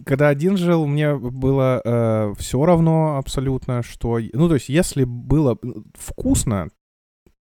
[0.05, 4.21] когда один жил, мне было все равно абсолютно, что...
[4.33, 6.69] Ну, то есть, если было э, вкусно,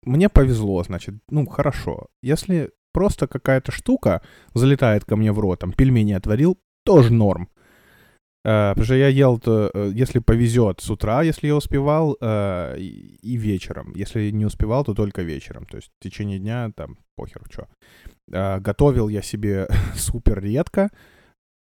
[0.06, 2.06] мне повезло, значит, ну, хорошо.
[2.22, 4.20] Если просто какая-то штука
[4.54, 7.48] залетает ко мне в рот, там, пельмени отварил, тоже норм.
[8.42, 12.78] Э, потому что я ел, то, э, если повезет, с утра, если я успевал, э,
[12.78, 13.92] и, вечером.
[13.96, 15.66] Если не успевал, то только вечером.
[15.66, 17.66] То есть в течение дня, там, похер, что.
[18.60, 20.88] готовил я себе супер редко.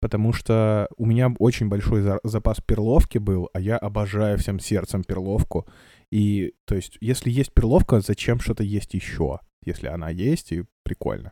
[0.01, 5.03] потому что у меня очень большой за- запас перловки был, а я обожаю всем сердцем
[5.03, 5.67] перловку.
[6.11, 9.39] И, то есть, если есть перловка, зачем что-то есть еще?
[9.65, 11.31] Если она есть, и прикольно.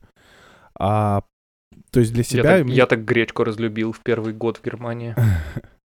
[0.79, 1.23] А,
[1.91, 2.43] то есть для Я себя...
[2.43, 5.15] так, мне- я так гречку разлюбил в первый год в Германии.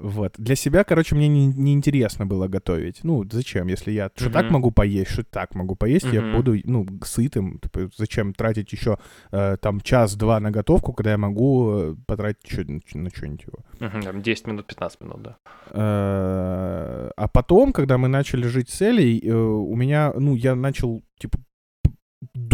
[0.00, 0.34] Вот.
[0.38, 3.00] Для себя, короче, мне не, не интересно было готовить.
[3.04, 6.86] Ну, зачем, если я что так могу поесть, что так могу поесть, я буду, ну,
[7.04, 7.58] сытым.
[7.58, 8.98] Типа, зачем тратить еще
[9.32, 13.58] э, там час-два на готовку, когда я могу э, потратить чё- на что-нибудь его.
[14.02, 15.36] Там 10 минут, 15 минут, да.
[15.70, 21.02] Э, А потом, когда мы начали жить с Элей, э, у меня, ну, я начал,
[21.18, 21.38] типа,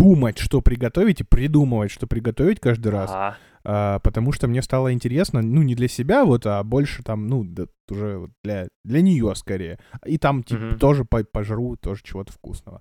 [0.03, 3.11] думать, что приготовить, и придумывать, что приготовить каждый раз.
[3.11, 3.37] Ага.
[3.65, 7.45] А, потому что мне стало интересно, ну, не для себя вот, а больше там, ну,
[7.45, 9.79] да, уже вот для, для нее скорее.
[10.05, 10.79] И там, типа, Мгм.
[10.79, 12.81] тоже по- пожру, тоже чего-то вкусного.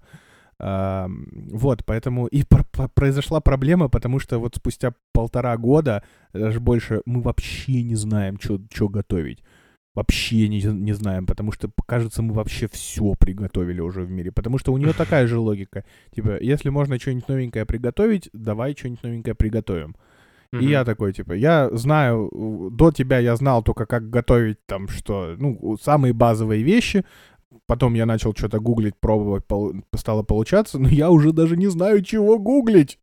[0.60, 1.07] А,
[1.51, 6.03] вот, поэтому и пр- пр- произошла проблема, потому что вот спустя полтора года,
[6.34, 9.43] даже больше, мы вообще не знаем, что готовить.
[9.93, 14.32] Вообще не, не знаем, потому что, кажется, мы вообще все приготовили уже в мире.
[14.32, 15.84] Потому что у нее такая же логика.
[16.15, 19.95] Типа, если можно что-нибудь новенькое приготовить, давай что-нибудь новенькое приготовим.
[20.54, 20.67] И Мгм.
[20.67, 22.30] я такой, типа, я знаю,
[22.71, 27.04] до тебя я знал только, как готовить там что, ну, самые базовые вещи.
[27.67, 32.01] Потом я начал что-то гуглить, пробовать, пол- стало получаться, но я уже даже не знаю,
[32.01, 32.97] чего гуглить.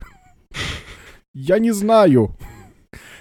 [1.35, 2.35] Я не знаю.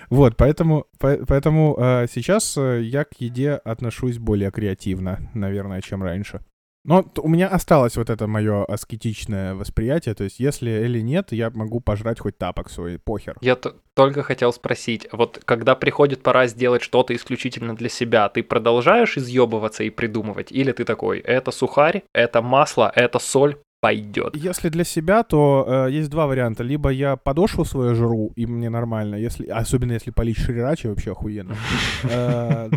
[0.09, 6.03] Вот, поэтому, по- поэтому э, сейчас э, я к еде отношусь более креативно, наверное, чем
[6.03, 6.41] раньше.
[6.87, 11.49] Но у меня осталось вот это мое аскетичное восприятие, то есть если или нет, я
[11.49, 13.35] могу пожрать хоть тапок свой, похер.
[13.41, 13.57] Я
[13.93, 19.83] только хотел спросить, вот когда приходит пора сделать что-то исключительно для себя, ты продолжаешь изъебываться
[19.83, 24.35] и придумывать, или ты такой, это сухарь, это масло, это соль, пойдет.
[24.35, 26.63] Если для себя, то э, есть два варианта.
[26.63, 31.55] Либо я подошву свою жру, и мне нормально, если, особенно если полить шрирачи, вообще охуенно.
[32.03, 32.69] Э,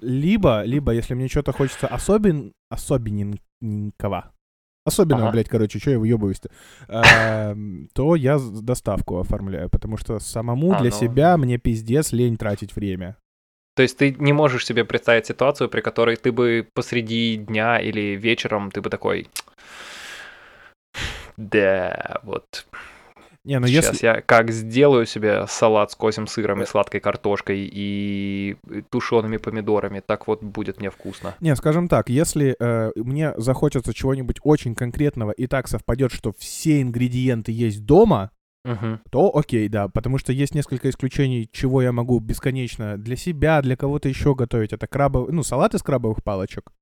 [0.00, 4.32] Либо, либо, если мне что-то хочется особен, особенненького,
[4.84, 5.32] особенного, Ага.
[5.32, 6.50] блядь, короче, что я выебываюсь-то,
[6.88, 10.96] эм, то я доставку оформляю, потому что самому А, для ну.
[10.96, 13.16] себя мне пиздец лень тратить время.
[13.74, 18.16] То есть ты не можешь себе представить ситуацию, при которой ты бы посреди дня или
[18.16, 19.28] вечером ты бы такой,
[21.38, 22.66] да, вот
[23.44, 24.06] Не, ну сейчас если...
[24.06, 28.56] я как сделаю себе салат с козьим сыром и сладкой картошкой и
[28.90, 31.36] тушеными помидорами, так вот будет мне вкусно.
[31.40, 36.82] Не, скажем так, если э, мне захочется чего-нибудь очень конкретного и так совпадет, что все
[36.82, 38.32] ингредиенты есть дома,
[38.64, 39.00] Мгм.
[39.10, 43.76] то окей, да, потому что есть несколько исключений, чего я могу бесконечно для себя, для
[43.76, 44.72] кого-то еще готовить.
[44.72, 46.72] Это крабовый, ну, салат из крабовых палочек.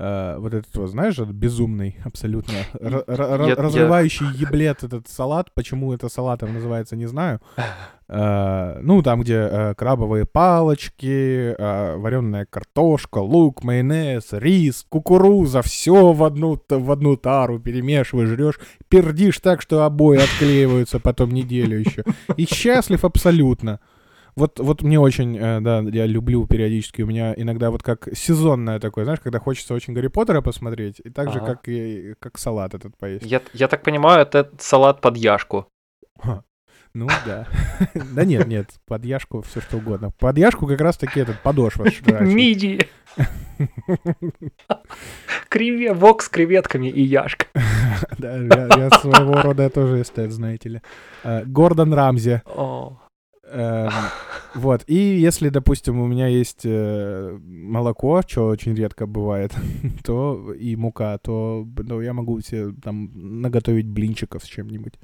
[0.00, 5.52] Э, вот этот, вот, знаешь, безумный, абсолютно ра- ра- Я- я- разрывающий еблет этот салат.
[5.54, 7.40] Почему это салатом называется, не знаю.
[8.08, 16.22] Э, ну, там, где э, крабовые палочки, вареная картошка, лук, майонез, рис, кукуруза, все в
[16.24, 22.04] одну, в одну тару перемешиваешь, жрешь, пердишь так, что обои отклеиваются потом неделю еще.
[22.36, 23.80] И счастлив абсолютно.
[24.38, 28.78] Вот, вот мне очень, э, да, я люблю периодически, у меня иногда вот как сезонное
[28.78, 31.46] такое, знаешь, когда хочется очень Гарри Поттера посмотреть, и так же, Ага.
[31.56, 33.26] как и как салат этот поесть.
[33.26, 35.66] Я, я так понимаю, это салат под яшку.
[36.94, 37.46] Ну да.
[38.14, 40.10] Да нет, нет, под яшку все что угодно.
[40.18, 41.84] Под яшку как раз таки этот подошва.
[42.20, 42.88] Миди.
[45.48, 47.46] Креве, вок с креветками и яшка.
[48.18, 50.80] Да, я, я своего рода тоже эстет, знаете ли.
[51.24, 52.42] Э, Гордон Рамзи.
[53.50, 53.90] Эм,
[54.54, 59.52] Вот, и если, допустим, у меня есть э, молоко, что очень редко бывает,
[60.04, 63.10] то и мука, то ну, я могу себе там
[63.42, 64.94] наготовить блинчиков с чем-нибудь.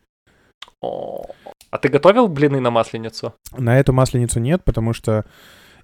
[0.80, 3.34] А ты готовил блины на масленицу?
[3.56, 5.24] На эту масленицу нет, потому что,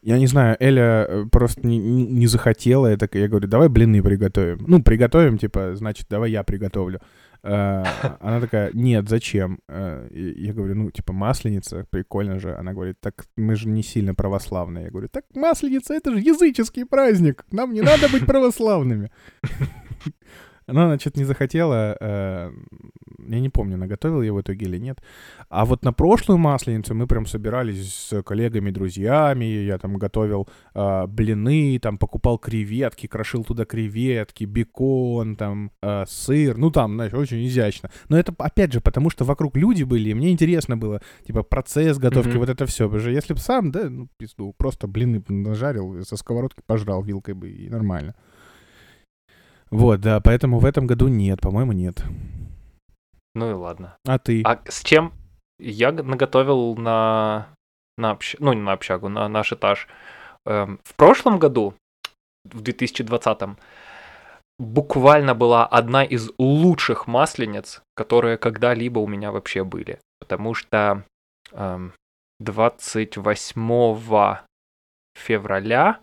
[0.02, 2.86] я не знаю, Эля э, просто не, не- не захотела.
[2.88, 4.64] Я, так, я говорю, давай блины приготовим.
[4.66, 7.00] Ну, приготовим, типа, значит, давай я приготовлю.
[7.42, 7.84] Э,
[8.20, 9.60] Она такая, нет, зачем?
[10.10, 12.54] И Я говорю, ну, типа, масленица, прикольно же.
[12.54, 14.84] Она говорит, так мы же не сильно православные.
[14.84, 19.10] Я говорю, так масленица— это же языческий праздник, нам не надо быть православными.
[20.70, 22.52] Она, значит, не захотела, э,
[23.28, 25.02] я не помню, наготовил я в итоге или нет.
[25.48, 31.06] А вот на прошлую масленицу мы прям собирались с коллегами, друзьями, я там готовил э,
[31.06, 37.44] блины, там покупал креветки, крошил туда креветки, бекон, там э, сыр, ну там, знаешь, очень
[37.46, 37.90] изящно.
[38.08, 41.98] Но это, опять же, потому что вокруг люди были, и мне интересно было, типа, процесс
[41.98, 42.38] готовки, Мгм.
[42.38, 42.84] вот это все.
[42.84, 47.34] Потому что если бы сам, да, ну, пизду, просто блины нажарил, со сковородки пожрал вилкой
[47.34, 48.14] бы, и нормально.
[49.70, 52.02] Вот, да, поэтому в этом году нет, по-моему, нет.
[53.34, 53.96] Ну и ладно.
[54.06, 54.42] А ты?
[54.44, 55.12] А с чем?
[55.58, 57.48] Я наготовил на,
[57.96, 58.34] на общ...
[58.38, 59.86] ну не на общагу, на наш этаж.
[60.46, 61.74] Эм, в прошлом году,
[62.44, 63.58] в 2020-м,
[64.58, 70.00] буквально была одна из лучших маслениц, которые когда-либо у меня вообще были.
[70.18, 71.04] Потому что
[71.52, 71.92] эм,
[72.40, 74.36] 28
[75.14, 76.00] февраля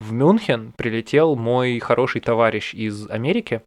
[0.00, 3.62] в Мюнхен прилетел мой хороший товарищ из Америки,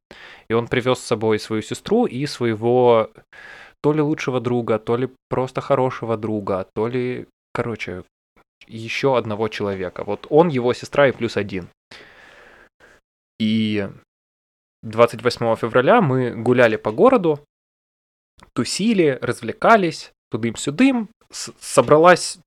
[0.48, 3.10] и он привез с собой свою сестру и своего
[3.82, 8.04] то ли лучшего друга, то ли просто хорошего друга, то ли, короче,
[8.68, 10.04] еще одного человека.
[10.04, 11.70] Вот он, его сестра и плюс один.
[13.40, 13.90] И
[14.84, 17.40] 28 февраля мы гуляли по городу,
[18.54, 21.10] тусили, развлекались, тудым-сюдым.
[21.32, 22.40] Собралась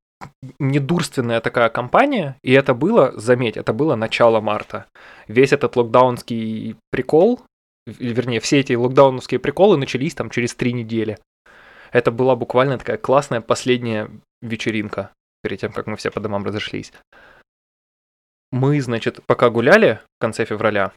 [0.58, 4.86] недурственная такая компания, и это было, заметь, это было начало марта.
[5.28, 7.40] Весь этот локдаунский прикол,
[7.86, 11.18] вернее, все эти локдауновские приколы начались там через три недели.
[11.92, 14.10] Это была буквально такая классная последняя
[14.40, 15.10] вечеринка,
[15.42, 16.92] перед тем, как мы все по домам разошлись.
[18.50, 20.92] Мы, значит, пока гуляли в конце февраля,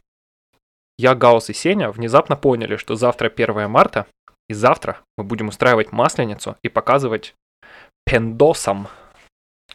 [0.98, 4.06] я, Гаус и Сеня внезапно поняли, что завтра 1 марта,
[4.48, 7.34] и завтра мы будем устраивать масленицу и показывать
[8.04, 8.88] пендосам,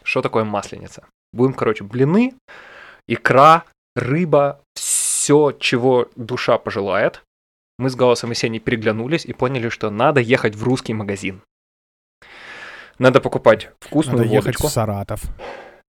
[0.04, 1.06] что такое масленица.
[1.34, 2.34] Будем, короче, блины,
[3.08, 3.66] икра,
[3.96, 7.22] рыба, все, чего душа пожелает.
[7.78, 11.42] Мы с Гаусом и Сеней переглянулись и поняли, что надо ехать в русский магазин.
[13.00, 14.68] Надо покупать вкусную Надо ехать водочку.
[14.68, 15.24] в Саратов.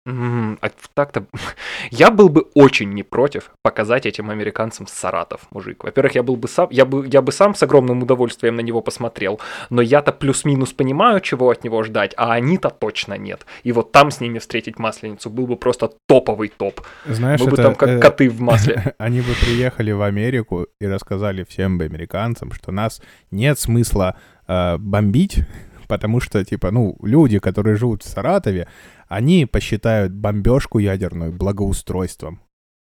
[0.04, 1.24] М, а так-то...
[1.90, 5.84] Я был бы очень не против показать этим американцам Саратов, мужик.
[5.84, 8.80] Во-первых, я был бы сам, я бы, я бы сам с огромным удовольствием на него
[8.80, 9.40] посмотрел,
[9.70, 13.46] но я-то плюс-минус понимаю, чего от него ждать, а они-то точно нет.
[13.62, 16.80] И вот там с ними встретить Масленицу был бы просто топовый топ.
[17.06, 18.94] Знаешь, Мы бы это, там как э, коты в масле.
[18.98, 23.00] Они бы приехали в Америку и рассказали всем бы американцам, что нас
[23.30, 24.16] нет смысла
[24.48, 25.38] э, бомбить,
[25.88, 28.66] потому что, типа, ну, люди, которые живут в Саратове,
[29.12, 32.40] они посчитают бомбежку ядерную благоустройством.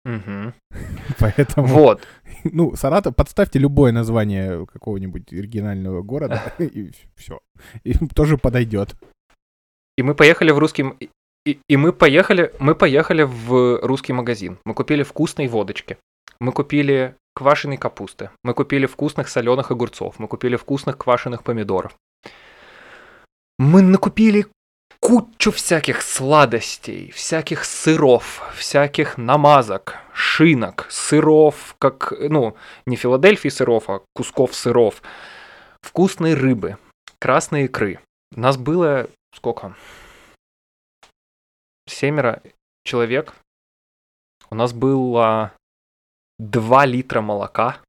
[0.04, 0.54] Мгм.
[1.20, 2.06] Поэтому, Вот.
[2.44, 7.38] ну, Саратов, подставьте любое название какого-нибудь оригинального города, и все.
[7.84, 8.96] И тоже подойдет.
[9.96, 10.84] И мы поехали в русский...
[11.46, 14.58] И, и мы поехали, мы поехали в русский магазин.
[14.64, 15.96] Мы купили вкусные водочки.
[16.40, 18.30] Мы купили квашеной капусты.
[18.42, 20.18] Мы купили вкусных соленых огурцов.
[20.18, 21.96] Мы купили вкусных квашеных помидоров.
[23.58, 24.46] Мы накупили
[25.01, 34.03] кучу всяких сладостей, всяких сыров, всяких намазок, шинок, сыров, как, ну, не Филадельфии сыров, а
[34.14, 35.03] кусков сыров,
[35.82, 36.78] вкусной рыбы,
[37.18, 38.01] красной икры.
[38.32, 39.76] Нас было сколько?
[41.88, 42.42] Семеро
[42.84, 43.34] человек.
[44.51, 45.53] У нас было
[46.38, 47.80] 2 литра молока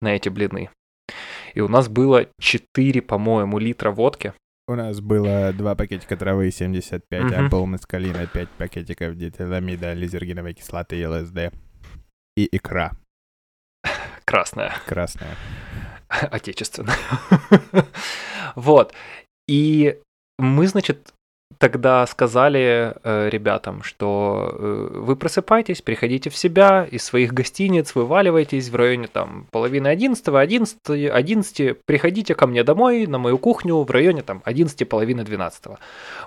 [0.00, 0.70] на эти блины.
[1.54, 4.32] И у нас было 4, по-моему, литра водки.
[4.70, 7.34] У нас было два пакетика травы 75, Мгм.
[7.34, 11.52] ампул маскалина, 5 пакетиков дитиламида, лизергиновой кислоты и ЛСД.
[12.36, 12.92] И икра
[14.24, 14.72] Красная.
[14.86, 15.34] красная.
[16.08, 16.94] Отечественная.
[18.54, 18.94] Вот.
[19.48, 19.98] И
[20.38, 21.14] мы, значит,
[21.58, 28.68] тогда сказали э, ребятам, что э, вы просыпайтесь, приходите в себя, из своих гостиниц вываливайтесь
[28.68, 33.90] в районе там половины 11, 11, 11, приходите ко мне домой, на мою кухню в
[33.90, 35.64] районе там 11, половины 12.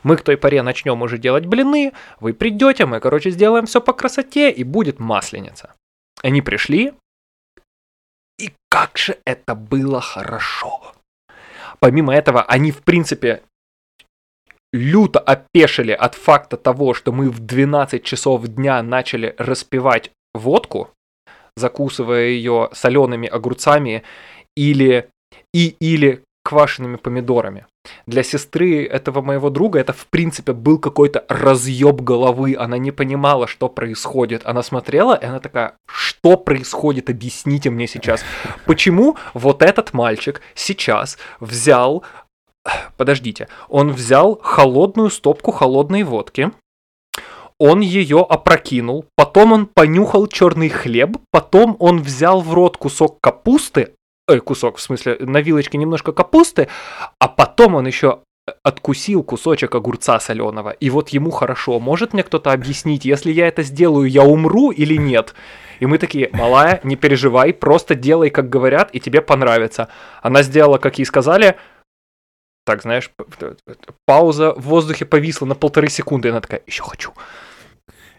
[0.03, 3.93] Мы к той поре начнем уже делать блины, вы придете, мы, короче, сделаем все по
[3.93, 5.74] красоте, и будет масленица.
[6.21, 6.93] Они пришли,
[8.39, 10.93] и как же это было хорошо.
[11.80, 13.41] Помимо этого, они, в принципе,
[14.74, 20.89] люто опешили от факта того, что мы в 12 часов дня начали распивать водку,
[21.55, 24.03] закусывая ее солеными огурцами
[24.57, 25.07] или,
[25.53, 27.65] и, или квашеными помидорами.
[28.05, 32.55] Для сестры этого моего друга это, в принципе, был какой-то разъеб головы.
[32.57, 34.41] Она не понимала, что происходит.
[34.45, 38.24] Она смотрела, и она такая, что происходит, объясните мне сейчас.
[38.65, 42.03] Почему вот этот мальчик сейчас взял
[42.97, 46.51] Подождите, он взял холодную стопку холодной водки,
[47.59, 53.93] он ее опрокинул, потом он понюхал черный хлеб, потом он взял в рот кусок капусты,
[54.28, 56.68] э, кусок, в смысле, на вилочке немножко капусты,
[57.20, 58.20] а потом он еще
[58.64, 61.80] откусил кусочек огурца соленого, и вот ему хорошо.
[61.80, 65.34] Может мне кто-то объяснить, если я это сделаю, я умру или нет?
[65.80, 69.88] И мы такие, малая, не переживай, просто делай, как говорят, и тебе понравится.
[70.22, 71.55] Она сделала, как ей сказали,
[72.66, 73.11] так, знаешь,
[74.05, 77.14] пауза в воздухе повисла на полторы секунды, и она такая, еще хочу.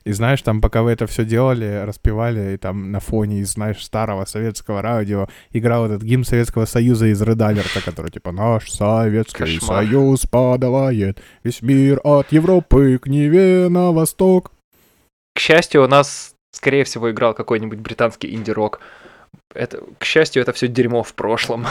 [0.05, 4.27] И знаешь, там, пока вы это все делали, распевали, и там на фоне, знаешь, старого
[4.27, 9.85] советского радио играл этот гимн Советского Союза из Alert, который типа «Наш Советский Кошмар.
[9.85, 14.53] Союз подавает весь мир от Европы к Неве на восток».
[15.35, 18.81] К счастью, у нас, скорее всего, играл какой-нибудь британский инди-рок.
[19.55, 21.67] Это, к счастью, это все дерьмо в прошлом.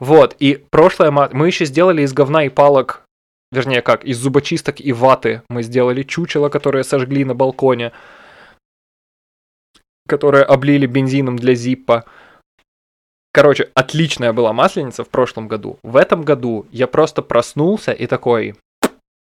[0.00, 3.02] Вот, и прошлое мы еще сделали из говна и палок,
[3.52, 7.92] вернее как, из зубочисток и ваты мы сделали чучело, которое сожгли на балконе,
[10.08, 12.06] которое облили бензином для зиппа.
[13.32, 15.78] Короче, отличная была масленица в прошлом году.
[15.82, 18.56] В этом году я просто проснулся и такой,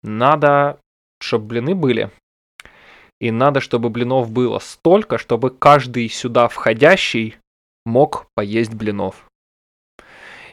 [0.03, 0.79] надо,
[1.21, 2.11] чтобы блины были.
[3.21, 7.37] И надо, чтобы блинов было столько, чтобы каждый сюда входящий
[7.87, 9.25] мог поесть блинов.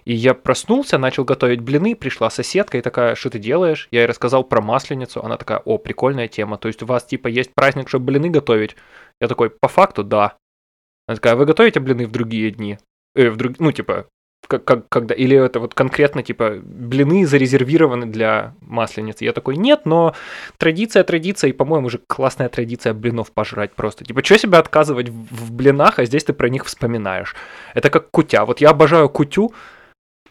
[0.05, 3.87] И я проснулся, начал готовить блины, пришла соседка и такая, что ты делаешь?
[3.91, 7.27] Я ей рассказал про масленицу, она такая, о, прикольная тема, то есть у вас типа
[7.27, 8.75] есть праздник, чтобы блины готовить?
[9.21, 10.37] Я такой, по факту, да.
[11.07, 12.77] Она такая, «А вы готовите блины в другие дни?
[13.15, 13.59] Э, в друг...
[13.59, 14.07] Ну, типа,
[14.47, 15.15] как, как, когда...
[15.15, 19.25] Или это вот конкретно, типа, блины зарезервированы для масленицы?
[19.25, 20.15] Я такой, нет, но
[20.57, 24.05] традиция, традиция, и, по-моему, уже классная традиция блинов пожрать просто.
[24.05, 27.35] Типа, что себя отказывать в, в блинах, а здесь ты про них вспоминаешь?
[27.73, 28.45] Это как кутя.
[28.45, 29.53] Вот я обожаю кутю,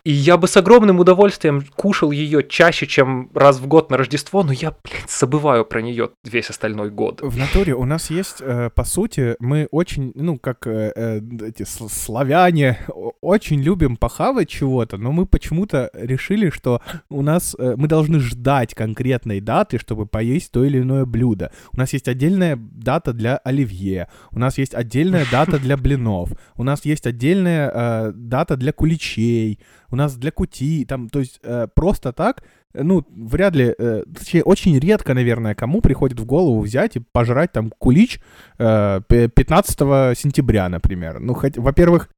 [0.04, 4.42] и я бы с огромным удовольствием кушал ее чаще, чем раз в год на Рождество,
[4.42, 7.20] но я, блядь, забываю про нее весь остальной год.
[7.22, 11.62] В натуре у нас есть, э, по сути, мы очень, ну, как э, э, эти
[11.62, 12.80] сл- славяне,
[13.20, 18.74] очень любим похавать чего-то, но мы почему-то решили, что у нас э, мы должны ждать
[18.74, 21.52] конкретной даты, чтобы поесть то или иное блюдо.
[21.72, 26.64] У нас есть отдельная дата для оливье, у нас есть отдельная дата для блинов, у
[26.64, 29.60] нас есть отдельная э, дата для куличей,
[29.92, 32.42] у нас для кути, там, то есть э, просто так,
[32.74, 37.02] э, ну, вряд ли, э, точнее, очень редко, наверное, кому приходит в голову взять и
[37.12, 38.20] пожрать там кулич
[38.58, 39.78] э, пе- 15
[40.18, 41.20] сентября, например.
[41.20, 42.08] Ну, хоть, во-первых,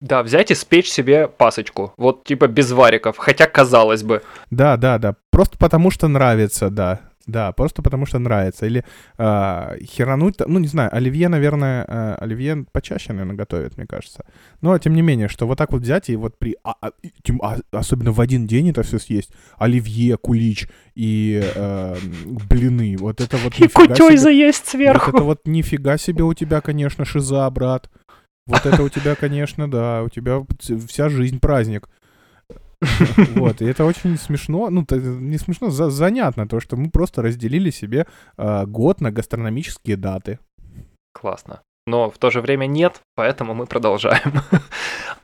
[0.00, 1.92] Да, взять и спечь себе пасочку.
[1.96, 3.18] Вот типа без вариков.
[3.18, 4.22] Хотя, казалось бы.
[4.50, 7.00] да, да, да, просто потому что нравится, да.
[7.26, 8.66] Да, просто потому что нравится.
[8.66, 8.84] Или
[9.16, 14.24] э, херануть, ну, не знаю, оливье, наверное, э, оливье почаще, наверное, готовят, мне кажется.
[14.60, 16.56] Но, тем не менее, что вот так вот взять и вот при...
[16.64, 16.90] а- а-
[17.22, 19.30] тем- а- особенно в один день это все съесть.
[19.56, 21.96] Оливье, кулич и э,
[22.50, 22.96] блины.
[22.98, 25.10] Вот это вот И кутей заесть Вот сверху.
[25.10, 27.88] это вот нифига себе у тебя, конечно, шиза, брат.
[28.46, 30.40] Вот это у тебя, конечно, да, у тебя
[30.88, 31.88] вся жизнь праздник.
[33.34, 37.70] Вот, и это очень смешно, ну, не смешно, за- занятно, то, что мы просто разделили
[37.70, 38.06] себе
[38.36, 40.38] а, год на гастрономические даты.
[41.12, 41.62] Классно.
[41.86, 44.32] Но в то же время нет, поэтому мы продолжаем.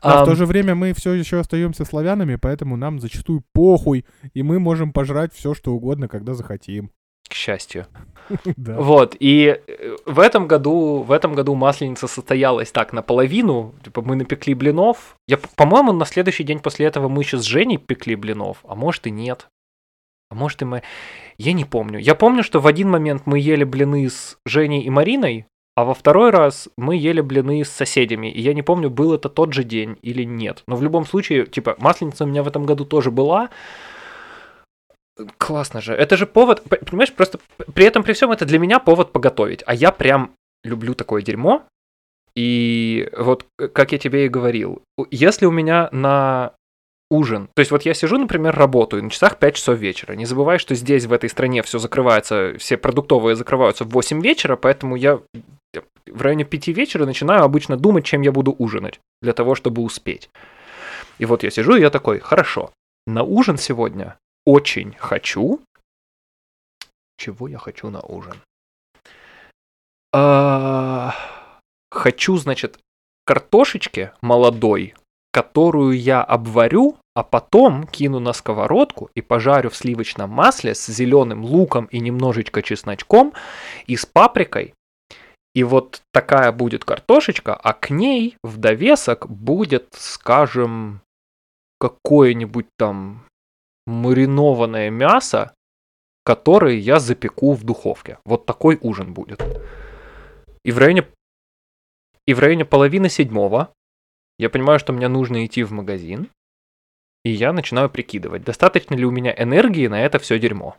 [0.01, 4.43] А в то же время мы все еще остаемся славянами, поэтому нам зачастую похуй, и
[4.43, 6.91] мы можем пожрать все, что угодно, когда захотим.
[7.27, 7.85] К счастью.
[8.57, 14.15] Вот, и э, в этом году, в этом году масленица состоялась так наполовину, типа мы
[14.15, 15.15] напекли блинов.
[15.27, 19.07] Я, по-моему, на следующий день после этого мы еще с Женей пекли блинов, а может
[19.07, 19.47] и нет.
[20.29, 20.83] А может и мы...
[21.37, 21.99] Я не помню.
[21.99, 25.93] Я помню, что в один момент мы ели блины с Женей и Мариной, а во
[25.93, 28.27] второй раз мы ели блины с соседями.
[28.27, 30.63] И я не помню, был это тот же день или нет.
[30.67, 33.49] Но в любом случае, типа, масленица у меня в этом году тоже была.
[35.37, 35.93] Классно же.
[35.93, 37.39] Это же повод, понимаешь, просто
[37.73, 39.63] при этом, при всем, это для меня повод поготовить.
[39.65, 40.31] А я прям
[40.63, 41.63] люблю такое дерьмо.
[42.35, 46.53] И вот, э, как я тебе и говорил, если у меня на
[47.09, 50.13] ужин, то есть вот я сижу, например, работаю на часах 5 часов вечера.
[50.13, 54.55] Не забывай, что здесь, в этой стране, все закрывается, все продуктовые закрываются в 8 вечера,
[54.55, 55.19] поэтому я
[56.07, 60.29] в районе 5 вечера начинаю обычно думать, чем я буду ужинать, для того, чтобы успеть.
[61.17, 62.71] И вот я сижу, и я такой, хорошо,
[63.05, 65.61] на ужин сегодня очень хочу.
[67.17, 68.35] Чего я хочу на ужин?
[70.13, 71.13] А,
[71.91, 72.79] Хочу, значит,
[73.25, 74.93] картошечки молодой,
[75.31, 81.43] которую я обварю, а потом кину на сковородку и пожарю в сливочном масле с зеленым
[81.43, 83.33] луком и немножечко чесночком
[83.87, 84.73] и с паприкой.
[85.55, 91.01] И вот такая будет картошечка, а к ней в довесок будет, скажем,
[91.79, 93.25] какое-нибудь там
[93.89, 95.53] маринованное мясо,
[96.23, 98.19] которое я запеку в духовке.
[98.23, 99.41] Вот такой ужин будет.
[100.63, 101.07] И в районе,
[102.27, 103.73] и в районе половины седьмого
[104.37, 106.29] я понимаю, что мне нужно идти в магазин,
[107.25, 110.77] и я начинаю прикидывать, достаточно ли у меня энергии на это все дерьмо.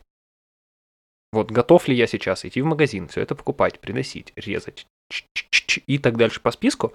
[1.33, 5.97] Вот готов ли я сейчас идти в магазин, все это покупать, приносить, резать ч-ч-ч-ч, и
[5.97, 6.93] так дальше по списку.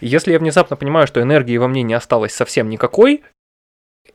[0.00, 3.22] Если я внезапно понимаю, что энергии во мне не осталось совсем никакой,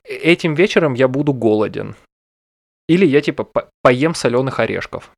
[0.04, 1.96] этим вечером я буду голоден.
[2.88, 5.12] Или я типа по- поем соленых орешков.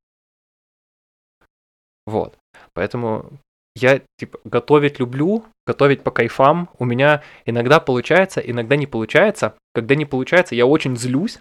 [2.05, 2.38] Вот.
[2.74, 3.32] Поэтому
[3.76, 6.70] я, типа, готовить люблю, готовить по кайфам.
[6.80, 9.55] У меня иногда получается, иногда не получается.
[9.74, 11.39] Когда не получается, я очень злюсь.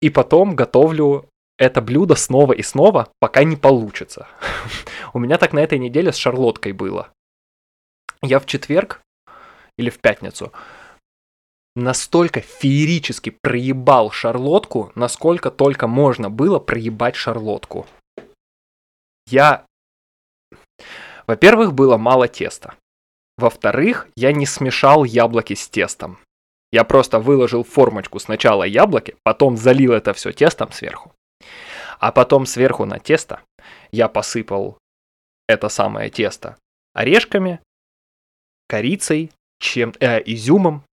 [0.00, 1.28] И потом готовлю
[1.58, 4.26] это блюдо снова и снова, пока не получится.
[5.12, 7.12] У меня так на этой неделе с шарлоткой было.
[8.22, 9.02] Я в четверг
[9.76, 10.52] или в пятницу
[11.76, 17.86] настолько феерически проебал шарлотку, насколько только можно было проебать шарлотку.
[19.26, 19.64] Я...
[21.26, 22.74] Во-первых, было мало теста.
[23.38, 26.18] Во-вторых, я не смешал яблоки с тестом.
[26.72, 31.12] Я просто выложил формочку сначала яблоки, потом залил это все тестом сверху.
[31.98, 33.40] А потом сверху на тесто
[33.92, 34.78] я посыпал
[35.48, 36.56] это самое тесто
[36.94, 37.60] орешками,
[38.68, 40.84] корицей, чем, э, изюмом.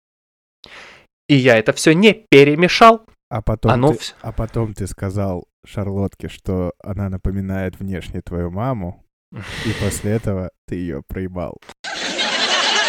[1.28, 3.04] И я это все не перемешал.
[3.28, 8.50] А потом, Оно ты, вс- а потом ты сказал Шарлотке, что она напоминает внешне твою
[8.50, 9.02] маму,
[9.32, 11.56] и после этого ты ее проебал.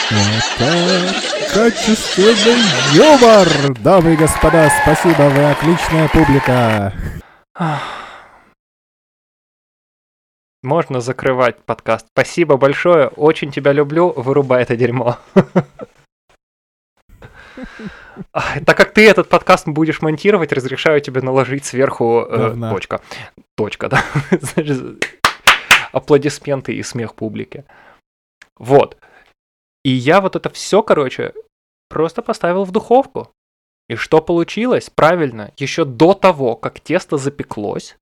[0.09, 1.13] Это
[1.53, 3.47] качественный юмор!
[3.81, 6.93] Дамы и господа, спасибо, вы отличная публика!
[10.63, 12.07] Можно закрывать подкаст.
[12.11, 15.17] Спасибо большое, очень тебя люблю, вырубай это дерьмо.
[18.65, 23.01] Так как ты этот подкаст будешь монтировать, разрешаю тебе наложить сверху э, точка.
[23.55, 24.03] Точка, да.
[25.91, 27.65] Аплодисменты и смех публики.
[28.57, 28.97] Вот.
[29.83, 31.33] И я вот это все, короче,
[31.89, 33.31] просто поставил в духовку.
[33.89, 34.89] И что получилось?
[34.89, 37.97] Правильно, еще до того, как тесто запеклось,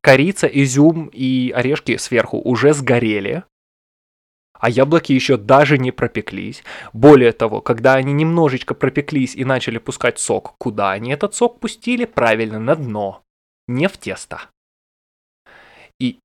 [0.00, 3.44] корица, изюм и орешки сверху уже сгорели,
[4.58, 6.62] а яблоки еще даже не пропеклись.
[6.92, 12.04] Более того, когда они немножечко пропеклись и начали пускать сок, куда они этот сок пустили?
[12.04, 13.22] Правильно, на дно,
[13.68, 14.42] не в тесто.
[16.00, 16.18] И,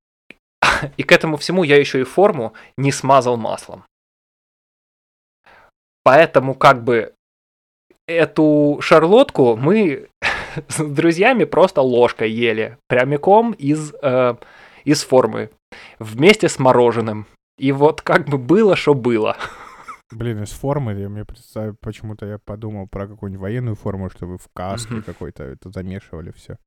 [0.97, 3.83] и к этому всему я еще и форму не смазал маслом.
[6.03, 7.13] Поэтому как бы
[8.07, 10.09] эту шарлотку мы
[10.67, 14.35] с друзьями просто ложкой ели, прямиком из, э,
[14.83, 15.49] из формы,
[15.99, 17.27] вместе с мороженым.
[17.57, 19.37] И вот как бы было, что было.
[20.11, 24.37] Блин, из формы, я мне представляю, почему-то я подумал про какую-нибудь военную форму, что вы
[24.37, 25.03] в каске Мгм.
[25.03, 26.57] какой-то это замешивали все.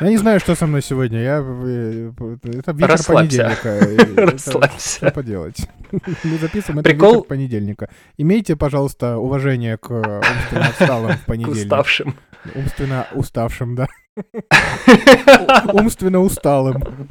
[0.00, 1.20] Я не знаю, что со мной сегодня.
[1.22, 2.12] Я э,
[2.44, 3.12] это вечер Расслабься.
[3.14, 3.68] понедельника.
[4.12, 4.96] это Расслабься.
[4.98, 5.68] Что поделать?
[6.24, 7.90] Мы записываем это Прикол- вечер понедельника.
[8.18, 11.62] Имейте, пожалуйста, уважение к э, умственно отсталым в понедельник.
[11.64, 12.14] уставшим.
[12.54, 13.88] Умственно уставшим, да.
[15.72, 17.08] Умственно усталым.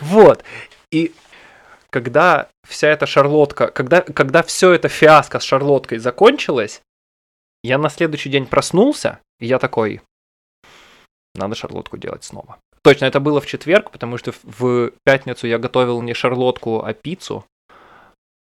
[0.00, 0.44] Вот.
[0.90, 1.12] И
[1.90, 6.82] когда вся эта шарлотка, когда, когда все это фиаско с шарлоткой закончилось,
[7.62, 10.00] я на следующий день проснулся, и я такой,
[11.34, 12.58] надо шарлотку делать снова.
[12.82, 17.44] Точно, это было в четверг, потому что в- пятницу я готовил не шарлотку, а пиццу.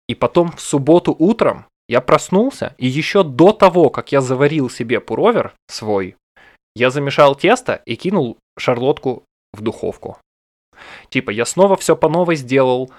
[0.09, 5.01] И потом в субботу утром я проснулся, и еще до того, как я заварил себе
[5.01, 6.17] пуровер свой,
[6.75, 10.19] я замешал тесто и кинул шарлотку в духовку.
[11.09, 12.91] Типа, я снова все по новой сделал,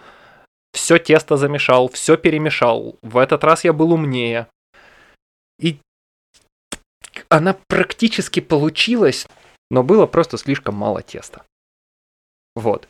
[0.73, 2.97] все тесто замешал, все перемешал.
[3.01, 4.47] В этот раз я был умнее.
[5.59, 5.77] И
[7.29, 9.27] она практически получилась,
[9.69, 11.43] но было просто слишком мало теста.
[12.55, 12.87] Вот.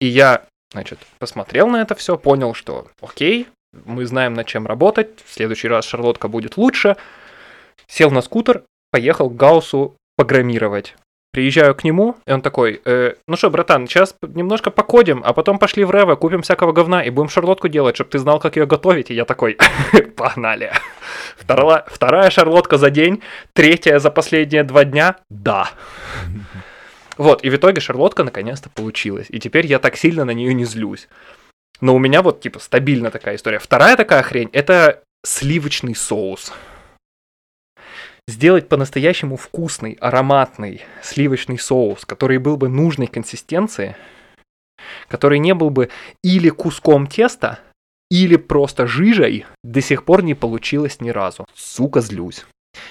[0.00, 3.48] И я, значит, посмотрел на это все, понял, что окей,
[3.84, 6.96] мы знаем, над чем работать, в следующий раз шарлотка будет лучше.
[7.86, 10.96] Сел на скутер, поехал к Гауссу программировать.
[11.34, 15.58] Приезжаю к нему, и он такой, «Э, ну что, братан, сейчас немножко покодим, а потом
[15.58, 18.66] пошли в Рево, купим всякого говна и будем шарлотку делать, чтобы ты знал, как ее
[18.66, 19.10] готовить.
[19.10, 19.58] И я такой,
[20.16, 20.70] погнали.
[21.36, 23.20] Вторая, вторая шарлотка за день,
[23.52, 25.70] третья за последние два дня, да.
[27.16, 29.26] Вот, и в итоге шарлотка наконец-то получилась.
[29.28, 31.08] И теперь я так сильно на нее не злюсь.
[31.80, 33.58] Но у меня вот, типа, стабильно такая история.
[33.58, 36.52] Вторая такая хрень, это сливочный соус.
[38.26, 43.96] Сделать по-настоящему вкусный, ароматный сливочный соус, который был бы нужной консистенции,
[45.08, 45.90] который не был бы
[46.22, 47.58] или куском теста,
[48.10, 51.46] или просто жижей, до сих пор не получилось ни разу.
[51.54, 52.46] Сука, злюсь.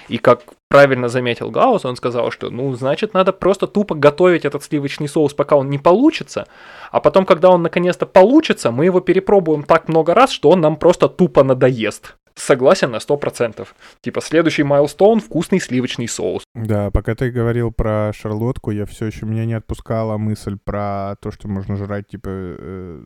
[0.08, 4.62] И как правильно заметил Гаус, он сказал, что, ну, значит, надо просто тупо готовить этот
[4.64, 6.46] сливочный соус, пока он не получится,
[6.90, 10.76] а потом, когда он наконец-то получится, мы его перепробуем так много раз, что он нам
[10.76, 12.14] просто тупо надоест.
[12.36, 13.66] Согласен на 100%.
[14.00, 16.42] Типа, следующий майлстоун– вкусный сливочный соус.
[16.54, 21.30] Да, пока ты говорил про шарлотку, я все еще меня не отпускала мысль про то,
[21.30, 23.04] что можно жрать типа э,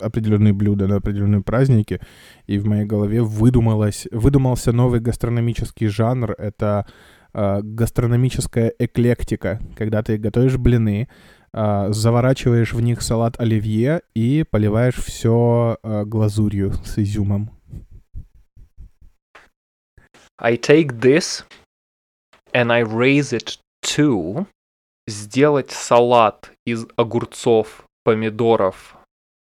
[0.00, 2.00] определенные блюда на определенные праздники,
[2.46, 6.32] и в моей голове выдумалось, выдумался новый гастрономический жанр.
[6.32, 6.86] Это
[7.34, 11.08] э, гастрономическая эклектика, когда ты готовишь блины,
[11.52, 17.57] э, заворачиваешь в них салат оливье и поливаешь все э, глазурью с изюмом.
[20.40, 21.44] I take this
[22.52, 23.58] and I raise it
[23.96, 24.46] to
[25.06, 28.96] сделать салат из огурцов, помидоров,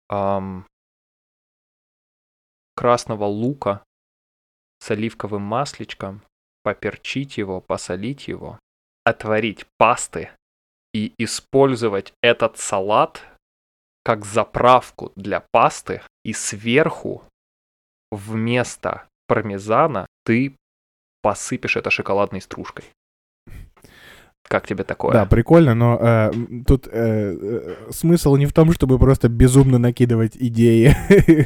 [0.09, 0.65] ам,
[2.75, 3.83] красного лука
[4.79, 6.21] с оливковым масличком,
[6.63, 8.59] поперчить его, посолить его,
[9.05, 10.31] отварить пасты
[10.93, 13.23] и использовать этот салат
[14.03, 17.23] как заправку для пасты, и сверху
[18.11, 20.55] вместо пармезана ты
[21.21, 22.85] посыпешь это шоколадной стружкой.
[24.47, 25.13] Как тебе такое?
[25.13, 26.31] Да, прикольно, но э,
[26.67, 30.93] тут э, э, смысл не в том, чтобы просто безумно накидывать идеи.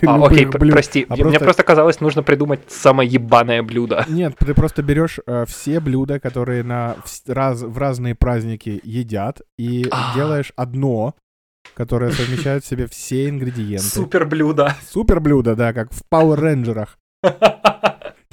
[0.08, 1.06] А, любых окей, блюд, прости.
[1.08, 4.04] а Мне просто- просто казалось, нужно придумать самое ебаное блюдо.
[4.10, 9.42] Нет, ты просто берешь э, все блюда, которые на вс- раз, в разные праздники едят,
[9.60, 10.16] и А.
[10.16, 11.14] делаешь одно,
[11.76, 13.84] которое совмещает в себе все ингредиенты.
[13.86, 14.74] Супер блюдо.
[14.90, 16.98] Супер блюдо, да, как в Power Рейнджерах.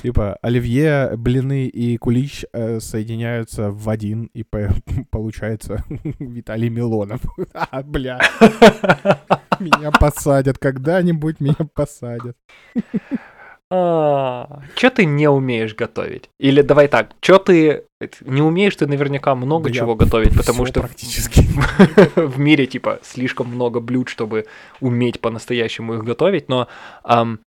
[0.02, 4.74] Типа оливье, блины и кулич э, соединяются в один, и по-
[5.10, 5.84] получается
[6.18, 7.20] Виталий Милонов.
[7.54, 8.20] А, бля,
[9.60, 12.36] меня посадят, когда-нибудь меня посадят.
[13.70, 16.28] Че ты не умеешь готовить?
[16.38, 17.84] Или давай так, что ты
[18.22, 21.42] не умеешь ты наверняка много Да чего готовить, потому что практически.
[22.16, 24.46] в мире типа слишком много блюд, чтобы
[24.80, 26.48] уметь по-настоящему их готовить.
[26.48, 26.68] Но
[27.04, 27.38] ам,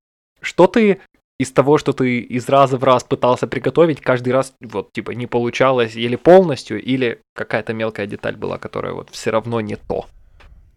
[0.42, 1.02] что ты
[1.38, 5.28] из того, что ты из раза в раз пытался приготовить, каждый раз вот типа не
[5.28, 10.06] получалось или полностью, или какая-то мелкая деталь была, которая вот все равно не то.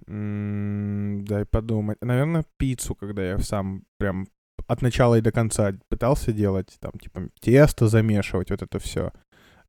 [0.07, 1.99] Дай подумать.
[2.01, 4.27] Наверное, пиццу, когда я сам прям
[4.67, 9.13] от начала и до конца пытался делать, там, типа, тесто замешивать, вот это все.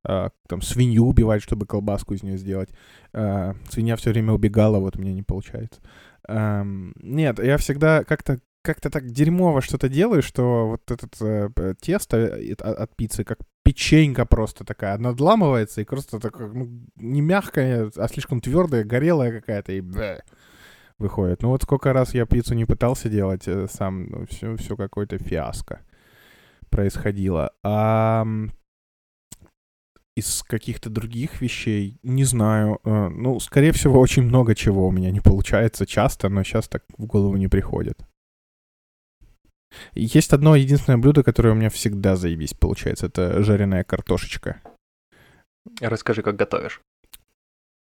[0.04, 2.70] там, свинью убивать, чтобы колбаску из нее сделать.
[3.14, 5.82] А, свинья все время убегала, вот мне не получается.
[6.28, 12.54] Нет, я всегда как-то как-то так дерьмово что-то делаю, что вот этот э, тесто э,
[12.54, 18.08] от, от пиццы как печенька просто такая, надламывается и просто такая, ну, не мягкая, а
[18.08, 20.24] слишком твердая, горелая какая-то, и бэ,
[20.98, 21.42] выходит.
[21.42, 25.18] Ну вот сколько раз я пиццу не пытался делать э, сам, ну, все, все какое-то
[25.18, 25.82] фиаско
[26.70, 27.52] происходило.
[27.64, 28.26] А
[30.16, 35.12] из каких-то других вещей, не знаю, э, ну, скорее всего, очень много чего у меня
[35.12, 38.00] не получается часто, но сейчас так в голову не приходит.
[39.94, 43.06] Есть одно единственное блюдо, которое у меня всегда заебись получается.
[43.08, 44.62] Это жареная картошечка.
[45.82, 46.82] Расскажи, как готовишь.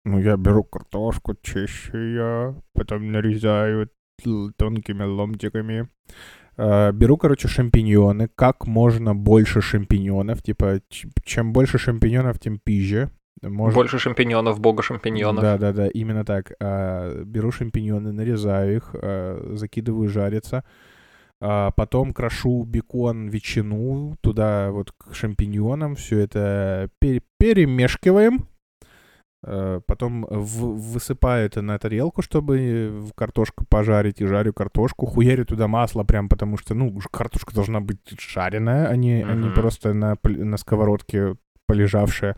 [0.05, 3.91] Ну, я беру картошку, чищу ее, потом нарезаю
[4.57, 5.89] тонкими ломтиками.
[6.57, 8.29] Э, Беру, короче, шампиньоны.
[8.35, 10.43] Как можно больше шампиньонов.
[10.43, 10.81] Типа,
[11.25, 13.11] чем больше шампиньонов, тем пизже.
[13.43, 15.43] Может- Больше шампиньонов, бога шампиньонов.
[15.43, 16.53] Да, да, да, именно так.
[16.61, 20.65] А, беру шампиньоны, нарезаю их, а, закидываю жариться.
[21.41, 25.95] А, потом крошу бекон, ветчину туда вот к шампиньонам.
[25.95, 28.49] Все это пере- перемешиваем.
[29.45, 35.07] А, Потом высыпаю это на тарелку, чтобы картошку пожарить, и жарю картошку.
[35.07, 39.51] Хуярю туда масло прям, потому что, ну, картошка должна быть жареная, а не, а не
[39.51, 41.37] просто на, на сковородке
[41.69, 42.37] полежавшая.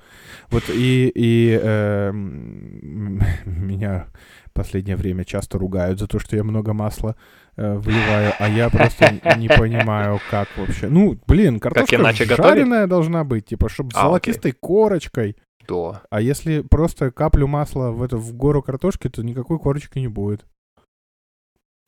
[0.50, 4.08] Вот и, и эм, меня
[4.52, 7.16] последнее время часто ругают за то, что я много масла
[7.60, 10.88] э, вливаю, а я просто не понимаю, как вообще.
[10.88, 11.96] Ну, блин, картошка
[12.26, 12.36] готовить?
[12.36, 14.08] жареная должна быть, типа, чтобы с А, окей.
[14.08, 15.36] золотистой корочкой.
[15.68, 16.02] Да.
[16.10, 20.46] А если просто каплю масла в, это, в гору картошки, то никакой корочки не будет.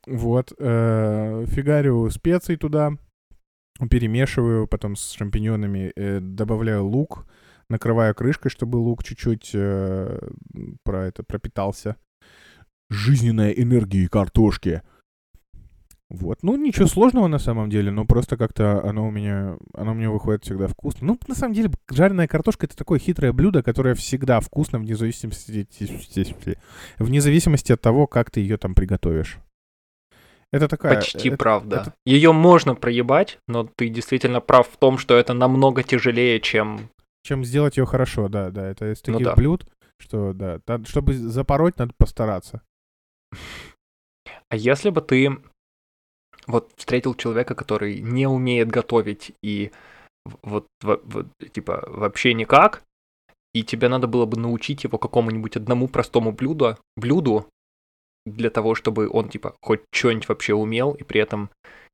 [0.07, 0.53] Вот.
[0.59, 2.93] э, фигарю специи туда,
[3.91, 7.27] перемешиваю, потом с шампиньонами э, добавляю лук,
[7.69, 10.19] накрываю крышкой, чтобы лук чуть-чуть э,
[10.85, 11.97] про это пропитался.
[12.91, 14.83] Жизненная энергия картошки.
[16.13, 16.43] Вот.
[16.43, 20.11] Ну, ничего сложного на самом деле, но просто как-то оно у меня, оно у меня
[20.11, 21.07] выходит всегда вкусно.
[21.07, 25.67] Ну, на самом деле, жареная картошка— это такое хитрое блюдо, которое всегда вкусно вне зависимости,
[26.99, 29.39] вне зависимости от того, как ты ее там приготовишь.
[30.53, 30.97] Это такая...
[30.97, 31.77] Почти это- правда.
[31.77, 36.91] это- Ее можно проебать, но ты действительно прав в том, что это намного тяжелее, чем...
[37.25, 38.69] чем сделать ее хорошо, да, да.
[38.69, 39.35] Это из Ну таких да.
[39.35, 39.67] блюд,
[39.99, 42.61] что, да, чтобы запороть, надо постараться.
[44.51, 45.39] А если бы ты
[46.47, 49.71] вот встретил человека, который не умеет готовить и
[50.43, 52.83] вот, во- вот, типа вообще никак,
[53.55, 57.47] и тебе надо было бы научить его какому-нибудь одному простому блюду, блюду
[58.25, 61.51] для того, чтобы он типа хоть что-нибудь вообще умел и при этом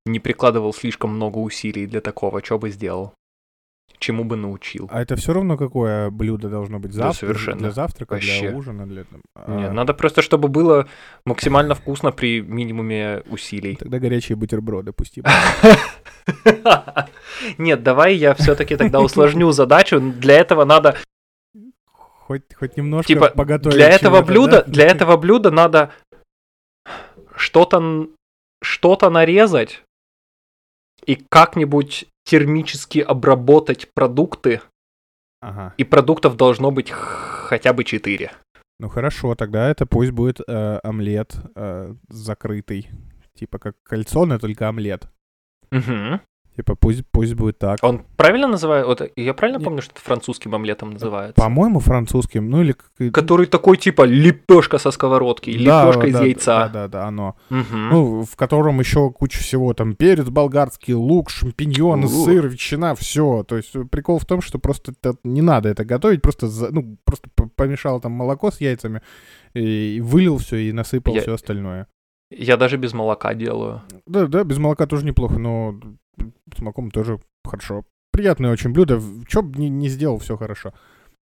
[0.07, 3.15] не прикладывал слишком много усилий для такого, что бы сделал?
[3.99, 4.89] Чему бы научил.
[4.93, 6.93] А это все равно какое блюдо должно быть?
[6.93, 7.59] Да, Завтра, совершенно.
[7.59, 8.49] Для завтрака, Вообще.
[8.49, 9.05] для ужина, для...
[9.05, 10.89] там, а, Нет, надо просто, чтобы было
[11.25, 13.77] максимально вкусно при минимуме усилий.
[13.77, 15.23] Тогда горячие бутерброды пусти.
[17.59, 20.01] Нет, давай я все-таки тогда усложню задачу.
[20.01, 20.97] Для этого надо,
[22.29, 24.71] Хоть, хоть немножко типа, поготовить для этого блюда, да?
[24.71, 25.93] для этого блюда надо
[27.35, 28.09] что-то
[28.63, 29.83] что-то нарезать
[31.07, 34.61] и как-нибудь термически обработать продукты,
[35.41, 35.73] Ага.
[35.79, 38.31] и продуктов должно быть хотя бы 4.
[38.81, 42.91] Ну хорошо, тогда это пусть будет э, омлет э, закрытый.
[43.35, 45.09] Типа как кольцо, но только омлет.
[46.59, 47.79] Типа пусть, пусть будет так.
[47.83, 48.85] Он правильно называет?
[48.85, 51.41] Вот, я правильно помню, что это французским омлетом называется?
[51.41, 52.73] По-моему, французским, ну или...
[52.73, 56.57] как- Который такой типа лепешка со сковородки, Да, лепешка из да, яйца.
[56.59, 57.37] Да, да, да, оно.
[57.49, 57.89] Мгм.
[57.91, 62.25] Ну, в котором еще куча всего, там, перец болгарский, лук, шампиньоны, У.
[62.25, 63.45] сыр, ветчина, все.
[63.45, 66.97] То есть э, прикол в том, что просто не надо это готовить, просто, за- ну,
[67.05, 69.01] просто помешал там молоко с яйцами,
[69.55, 71.87] и вылил все и насыпал Я- все остальное.
[72.31, 73.81] Я даже без молока делаю.
[74.07, 75.77] Да, да, без молока тоже неплохо, но
[76.57, 77.85] с молоком тоже хорошо.
[78.13, 79.01] Приятное очень блюдо.
[79.29, 80.73] Че бы не, не сделал, все хорошо.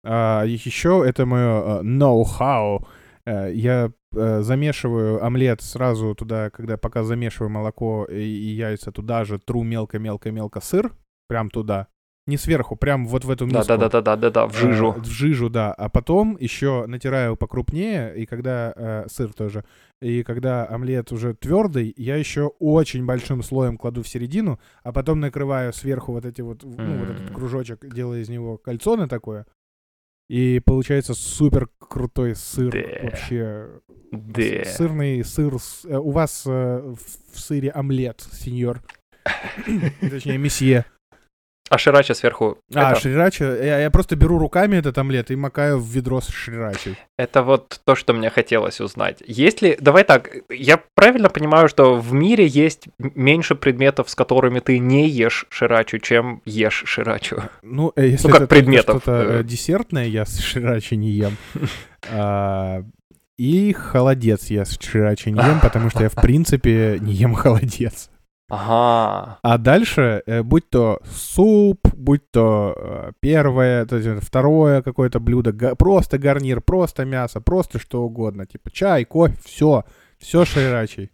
[0.04, 2.88] А, еще это мое э, ноу-хау.
[3.26, 9.40] Э, Я э, замешиваю омлет сразу туда, когда пока замешиваю молоко и яйца, туда же
[9.40, 10.92] тру мелко-мелко-мелко сыр,
[11.28, 11.88] прям туда.
[12.28, 13.66] Не сверху, прям вот в эту миску.
[13.68, 14.94] Да, да, да, да, да, да, да, в жижу.
[14.96, 15.74] Э, в жижу, да.
[15.74, 19.66] А потом еще натираю покрупнее, и когда э, сыр тоже,
[20.02, 25.20] и когда омлет уже твердый, я еще очень большим слоем кладу в середину, а потом
[25.20, 29.48] накрываю сверху вот эти вот, ну, вот этот кружочек, делая из него кольцо на такое.
[30.30, 32.72] И получается супер крутой сыр.
[32.72, 33.04] Да.
[33.04, 33.68] Вообще
[34.12, 34.66] Да.
[34.66, 35.56] сырный сыр.
[35.86, 36.96] э, у вас э,
[37.34, 38.80] в сыре омлет, сеньор.
[40.02, 40.86] Точнее, месье.
[41.72, 42.58] А ширача сверху.
[42.76, 43.46] А, это, шрирача.
[43.46, 46.98] Я, я просто беру руками этот омлет и макаю в ведро с шрирачей.
[47.18, 49.24] это вот то, что мне хотелось узнать.
[49.26, 49.78] Есть ли...
[49.80, 55.08] Давай так, я правильно понимаю, что в мире есть меньше предметов, с которыми ты не
[55.08, 57.44] ешь ширачу, чем ешь ширачу?
[57.62, 59.40] Ну, э, если Ну, как это предметов, что-то э.
[59.40, 61.38] э, десертное, я с шрирачи не ем.
[62.12, 62.84] А,
[63.38, 68.11] И холодец я с шрирачи не ем, потому что я, в принципе, не ем холодец.
[68.52, 69.40] Ага.
[69.44, 75.54] А дальше, э, будь то суп, будь то э, первое, то есть второе какое-то блюдо,
[75.78, 79.86] просто гарнир, просто мясо, просто что угодно, типа чай, кофе, все,
[80.20, 81.12] все шрирачей.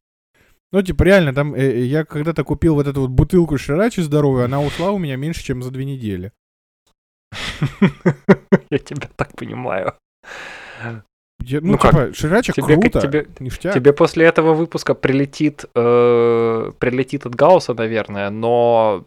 [0.72, 4.46] Ну, типа, реально, там, э, э, я когда-то купил вот эту вот бутылку шрирачи здоровую,
[4.46, 6.32] она ушла у меня меньше, чем за две недели.
[8.72, 9.94] Я тебя так понимаю.
[11.50, 11.92] Я- ну, Ну как?
[11.92, 13.74] типа, шрирача Тебе, круто, тебе, ништяк.
[13.74, 19.06] тебе после этого выпуска прилетит, э, прилетит от Гаусса, наверное, но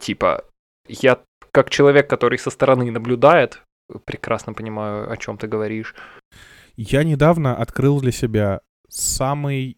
[0.00, 0.44] типа
[0.88, 1.18] я
[1.52, 3.62] как человек, который со стороны наблюдает,
[4.04, 5.94] прекрасно понимаю, о чем ты говоришь.
[6.76, 9.76] Я недавно открыл для себя самый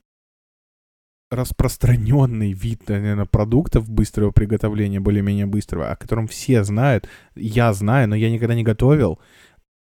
[1.31, 8.15] распространенный вид, наверное, продуктов быстрого приготовления, более-менее быстрого, о котором все знают, я знаю, но
[8.15, 9.19] я никогда не готовил,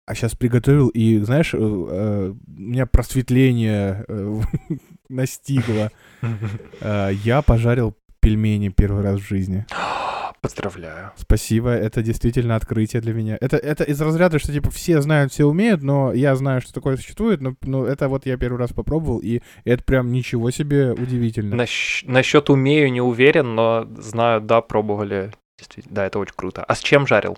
[0.06, 4.41] а сейчас приготовил, и, знаешь, э, э, у меня просветление э,
[5.10, 5.91] настигло.
[6.82, 9.66] Я пожарил пельмени первый раз в жизни.
[10.41, 11.12] Поздравляю.
[11.16, 13.38] Спасибо, это действительно открытие для меня.
[13.39, 16.97] Это, это из разряда, что типа все знают, все умеют, но я знаю, что такое
[16.97, 21.56] существует, но, но это вот я первый раз попробовал, и это прям ничего себе удивительно.
[21.56, 25.32] Нащ- насчет умею не уверен, но знаю, да, пробовали.
[25.58, 26.62] Действительно, да, это очень круто.
[26.62, 27.38] А с чем жарил?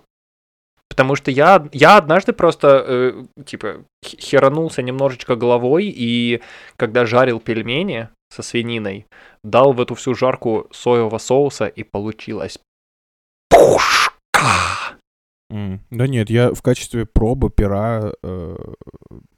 [0.88, 6.40] Потому что я, я однажды просто, э, типа, херанулся немножечко головой, и
[6.76, 9.06] когда жарил пельмени со свининой,
[9.44, 12.58] дал в эту всю жарку соевого соуса, и получилось
[13.50, 14.85] пушка!
[15.50, 18.56] М, Да нет, я в качестве пробы пера э,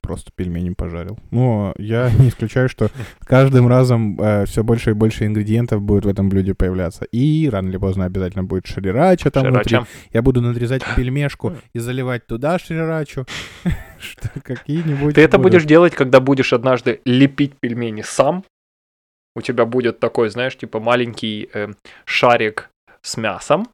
[0.01, 1.19] просто пельмени пожарил.
[1.31, 2.89] Но я не исключаю, что
[3.25, 7.05] каждым разом все больше и больше ингредиентов будет в этом блюде появляться.
[7.13, 9.69] И рано или поздно обязательно будет шрирача там внутри.
[9.71, 9.89] Ширача.
[10.13, 13.27] Я буду надрезать пельмешку и заливать туда шрирачу.
[13.99, 15.15] Что какие-нибудь...
[15.15, 15.53] Ты это будут.
[15.53, 18.45] будешь делать, когда будешь однажды лепить пельмени сам.
[19.37, 21.69] У тебя будет такой, знаешь, типа маленький э,
[22.07, 22.71] шарик
[23.03, 23.69] с мясом.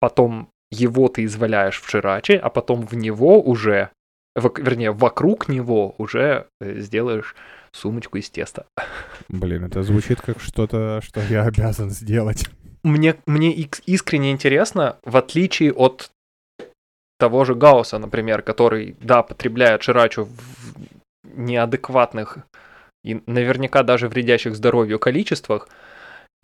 [0.00, 3.90] Потом его ты изваляешь в шираче, а потом в него уже,
[4.38, 7.34] вок- вернее, вокруг него уже э, сделаешь
[7.72, 8.66] сумочку из теста.
[9.28, 12.46] Блин, это звучит как что-то, что я обязан сделать.
[12.82, 16.10] Мне, мне искренне интересно, в отличие от
[17.18, 20.74] того же Гаусса, например, который, да, потребляет ширачу в
[21.24, 22.38] неадекватных
[23.04, 25.68] и наверняка даже вредящих здоровью количествах,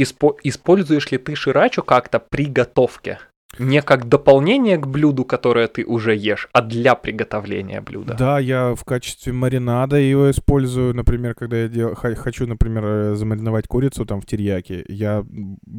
[0.01, 3.19] испо- используешь ли ты ширачу как-то при готовке?
[3.59, 8.15] Не как дополнение к блюду, которое ты уже ешь, а для приготовления блюда.
[8.19, 11.95] Да, я в качестве маринада его использую, например, когда я дел...
[11.95, 14.85] хочу, например, э, замариновать курицу там в терьяке.
[14.89, 15.25] Я,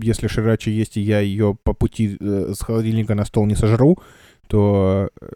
[0.02, 3.98] если ширачи есть, и я ее по пути э, с холодильника на стол не сожру,
[4.48, 5.28] то э,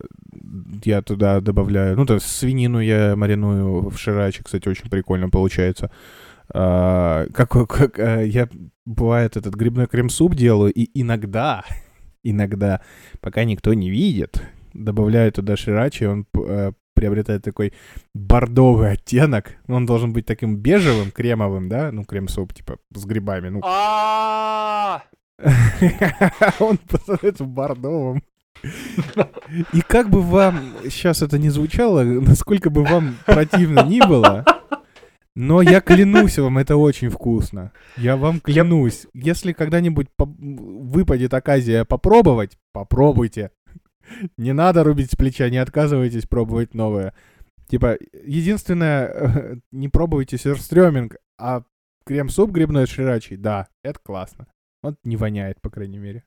[0.83, 5.91] я туда добавляю, ну, то есть свинину я мариную в ширачи, кстати, очень прикольно получается.
[6.51, 8.49] А, как, как я,
[8.85, 11.63] бывает, этот грибной крем-суп делаю, и иногда,
[12.23, 12.81] иногда,
[13.21, 14.41] пока никто не видит,
[14.73, 17.73] добавляю туда ширачи, он э, приобретает такой
[18.13, 19.55] бордовый оттенок.
[19.67, 21.91] Он должен быть таким бежевым, кремовым, да?
[21.91, 23.49] Ну, крем-суп, типа, с грибами.
[23.49, 25.03] Ну, А,
[26.59, 28.21] он становится бордовым.
[29.73, 34.43] И как бы вам сейчас это не звучало, насколько бы вам противно ни было,
[35.39, 37.71] но я клянусь вам, это очень вкусно.
[37.95, 39.07] Я вам клянусь.
[39.13, 43.51] Если когда-нибудь выпадет оказия попробовать, попробуйте.
[44.35, 47.13] Не надо рубить с плеча, не отказывайтесь пробовать новое.
[47.69, 51.63] Типа, единственное, не пробуйте сюрстрёминг, а
[52.05, 54.47] крем-суп грибной с да, это классно.
[54.83, 56.25] Он не воняет, по крайней мере.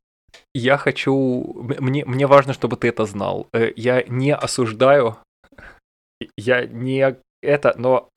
[0.54, 1.66] Я хочу...
[1.80, 3.46] Мне, мне важно, чтобы ты это знал.
[3.52, 5.18] Э, Я не осуждаю.
[6.38, 8.08] Я не это, но...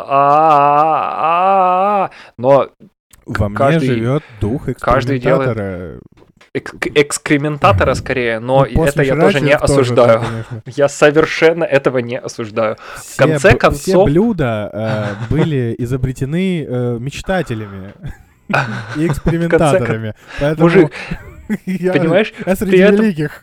[2.37, 2.69] Но
[3.25, 5.99] Во мне каждый- живет дух каждый делает- экспериментатора.
[6.53, 10.19] экс- экскрементатора скорее, но Ну, это я тоже не тоже, осуждаю.
[10.19, 10.61] да, конечно.
[10.75, 12.77] Я совершенно этого не осуждаю.
[12.97, 17.93] Все конце б- Все концов- блюда э, были изобретены э, мечтателями
[18.95, 20.13] и экспериментаторами.
[20.57, 20.91] Мужик,
[21.47, 23.41] понимаешь, я среди этом- великих.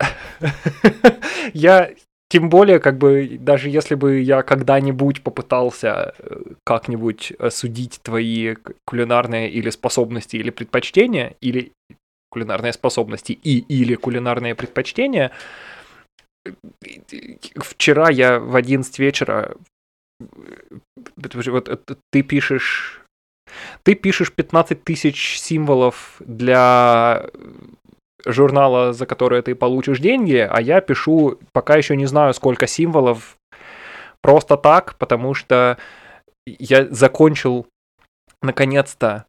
[1.55, 1.91] я
[2.33, 8.55] тем более, как бы, даже если бы я когда-нибудь попытался э, как-нибудь судить твои
[8.87, 11.73] кулинарные или способности, или предпочтения, или
[12.31, 15.31] кулинарные способности и или кулинарные предпочтения,
[16.47, 16.53] э,
[17.57, 19.55] вчера я в 11 вечера
[20.19, 20.25] э,
[21.17, 23.03] вот ты пишешь
[23.83, 27.27] ты пишешь 15 тысяч символов для
[28.27, 33.37] журнала, за которое ты получишь деньги, а я пишу пока еще не знаю, сколько символов.
[34.21, 35.79] Просто так, потому что
[36.47, 37.67] я закончил
[38.41, 39.27] наконец-то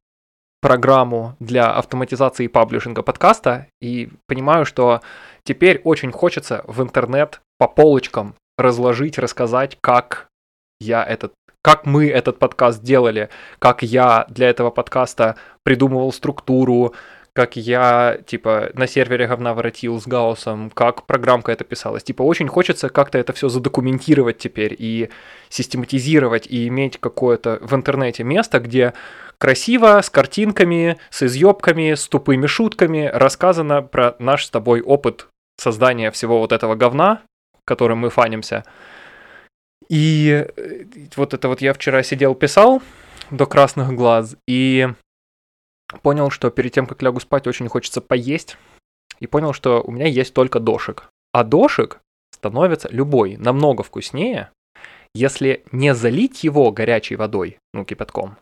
[0.61, 5.01] программу для автоматизации паблишинга подкаста и понимаю, что
[5.43, 10.27] теперь очень хочется в интернет по полочкам разложить, рассказать, как
[10.79, 11.33] я этот
[11.63, 16.93] как мы этот подкаст делали, как я для этого подкаста придумывал структуру,
[17.33, 22.03] как я, типа, на сервере говна воротил с Гаусом, как программка это писалась.
[22.03, 25.09] Типа, очень хочется как-то это все задокументировать теперь и
[25.49, 28.93] систематизировать, и иметь какое-то в интернете место, где
[29.39, 35.27] красиво, с картинками, с изъебками, с тупыми шутками рассказано про наш с тобой опыт
[35.59, 37.21] создания всего вот этого говна,
[37.65, 38.63] которым мы фанимся.
[39.89, 42.81] И э, вот это вот я вчера сидел, писал
[43.31, 44.89] до красных глаз, и
[46.01, 48.57] понял, что перед тем, как лягу спать, очень хочется поесть,
[49.19, 51.09] и понял, что у меня есть только дошик.
[51.31, 51.99] А дошик
[52.31, 54.49] становится любой намного вкуснее,
[55.15, 58.37] если не залить его горячей водой, ну, кипятком,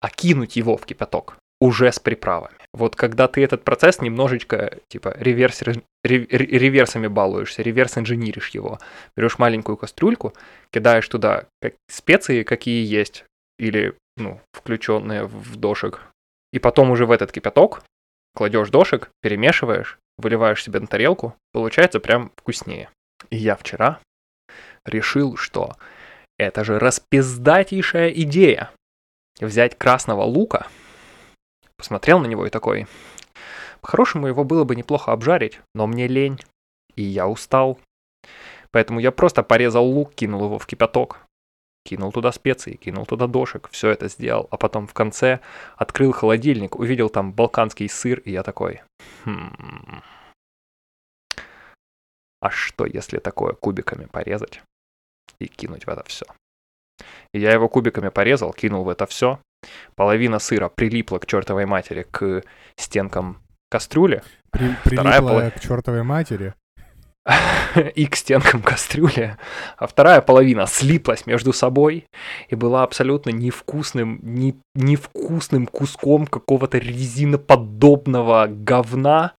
[0.00, 2.56] а кинуть его в кипяток уже с приправами.
[2.72, 8.78] Вот когда ты этот процесс немножечко, типа, реверс, ре- ре- реверсами балуешься, реверс-инженеришь его,
[9.16, 10.34] берешь маленькую кастрюльку,
[10.70, 13.24] кидаешь туда как специи, какие есть,
[13.58, 16.02] или, ну, включенные в дошик,
[16.52, 17.82] и потом уже в этот кипяток
[18.34, 22.90] кладешь дошик, перемешиваешь, выливаешь себе на тарелку, получается прям вкуснее.
[23.30, 23.98] И я вчера
[24.84, 25.76] решил, что
[26.38, 28.70] это же распиздатейшая идея.
[29.40, 30.66] Взять красного лука,
[31.76, 32.86] посмотрел на него и такой,
[33.80, 36.40] по-хорошему его было бы неплохо обжарить, но мне лень,
[36.94, 37.78] и я устал.
[38.70, 41.25] Поэтому я просто порезал лук, кинул его в кипяток,
[41.86, 45.40] кинул туда специи, кинул туда дошек, все это сделал, а потом в конце
[45.76, 48.82] открыл холодильник, увидел там балканский сыр, и я такой,
[49.24, 50.02] «Хм,
[52.40, 54.62] а что если такое кубиками порезать
[55.38, 56.26] и кинуть в это все?
[57.32, 59.38] И я его кубиками порезал, кинул в это все,
[59.94, 62.42] половина сыра прилипла к чертовой матери к
[62.78, 65.50] стенкам кастрюли, При- Вторая Прилипла половина.
[65.50, 66.54] к чертовой матери.
[67.94, 69.36] и к стенкам кастрюли,
[69.76, 72.06] а вторая половина слиплась между собой
[72.48, 79.32] и была абсолютно невкусным, не, невкусным куском какого-то резиноподобного говна.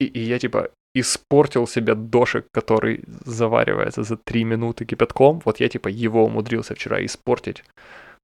[0.00, 5.40] И, и я типа испортил себе дошик, который заваривается за 3 минуты кипятком.
[5.44, 7.64] Вот я типа его умудрился вчера испортить.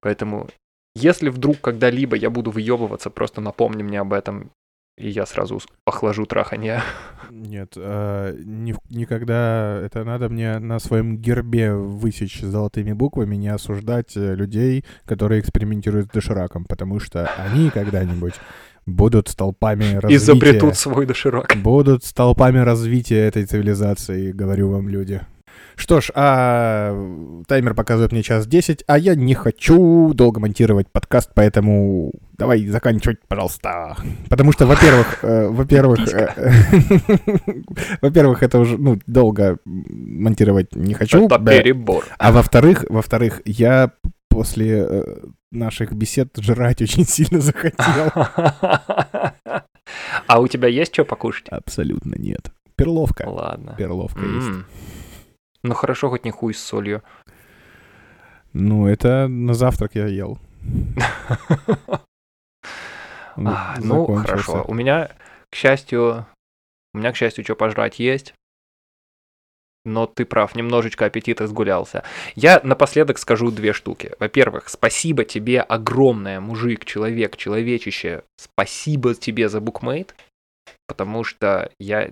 [0.01, 0.49] Поэтому
[0.97, 4.51] если вдруг когда-либо я буду выебываться, просто напомни мне об этом.
[4.97, 6.83] И я сразу охлажу траханье.
[7.31, 14.17] Нет, э, ни- никогда это надо мне на своем гербе высечь золотыми буквами, не осуждать
[14.17, 18.35] э, людей, которые экспериментируют с дошираком, потому что они когда-нибудь
[18.87, 20.17] будут столпами развития.
[20.17, 21.57] Изобретут свой доширак.
[21.57, 25.21] Будут столпами развития этой цивилизации, говорю вам, люди.
[25.77, 26.95] Что ж, а
[27.49, 33.19] таймер показывает мне час 10, а я не хочу долго монтировать подкаст, поэтому давай заканчивать,
[33.29, 33.97] пожалуйста.
[34.29, 36.53] Потому что, во-первых, э, во-первых, э,
[38.03, 41.27] во-первых, это уже, ну, долго монтировать не хочу.
[41.27, 42.05] Это перебор.
[42.19, 43.91] А во-вторых, во-вторых, я
[44.29, 45.17] после э,
[45.51, 48.13] наших бесед жрать очень сильно захотел.
[50.27, 51.47] А у тебя есть что покушать?
[51.51, 52.51] Абсолютно нет.
[52.75, 53.29] Перловка.
[53.29, 53.75] Ладно.
[53.77, 54.65] Перловка есть.
[55.65, 57.03] Ну хорошо, хоть не хуй с солью.
[58.53, 60.39] Ну, это на завтрак я ел.
[63.37, 64.65] Он А, Ну, хорошо.
[64.69, 65.11] У меня,
[65.51, 66.27] к счастью,
[66.93, 68.35] у меня, к счастью, что пожрать есть.
[69.87, 72.05] Но ты прав, немножечко аппетит разгулялся.
[72.37, 74.13] Я напоследок скажу две штуки.
[74.19, 78.23] Во-первых, спасибо тебе огромное, мужик, человек, человечище.
[78.37, 80.15] Спасибо тебе за букмейт,
[80.87, 82.11] потому что я,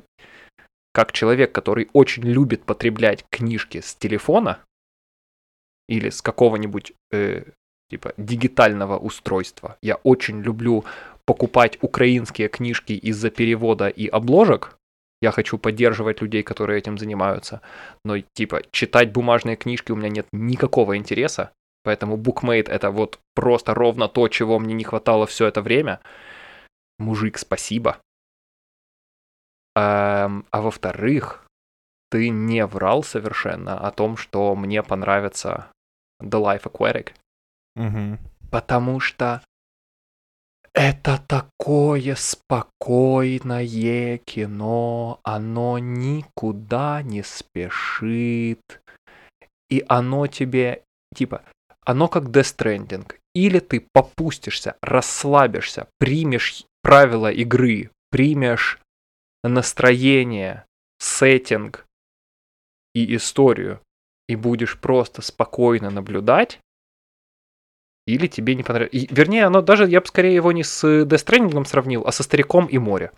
[0.92, 4.58] как человек, который очень любит потреблять книжки с телефона
[5.88, 7.44] или с какого-нибудь э,
[7.90, 10.84] типа дигитального устройства, я очень люблю
[11.24, 14.76] покупать украинские книжки из-за перевода и обложек.
[15.20, 17.60] Я хочу поддерживать людей, которые этим занимаются.
[18.04, 21.52] Но, типа, читать бумажные книжки у меня нет никакого интереса.
[21.84, 26.00] Поэтому Bookmate это вот просто ровно то, чего мне не хватало все это время.
[26.98, 27.98] Мужик, спасибо.
[29.74, 31.44] Эм, а во-вторых,
[32.10, 35.68] ты не врал совершенно о том, что мне понравится
[36.22, 37.12] The Life Aquatic.
[37.74, 38.18] Мгм.
[38.50, 39.42] Потому что
[40.74, 48.80] это такое спокойное кино, оно никуда не спешит,
[49.70, 50.82] и оно тебе,
[51.14, 51.42] типа,
[51.84, 53.10] оно как Death Stranding.
[53.34, 58.78] Или ты попустишься, расслабишься, примешь правила игры, примешь
[59.42, 60.64] настроение,
[60.98, 61.86] сеттинг
[62.94, 63.80] и историю,
[64.28, 66.60] и будешь просто спокойно наблюдать,
[68.04, 68.92] или тебе не понравилось.
[68.92, 72.66] И, вернее, оно даже, я бы скорее его не с Death сравнил, а со Стариком
[72.66, 73.12] и море.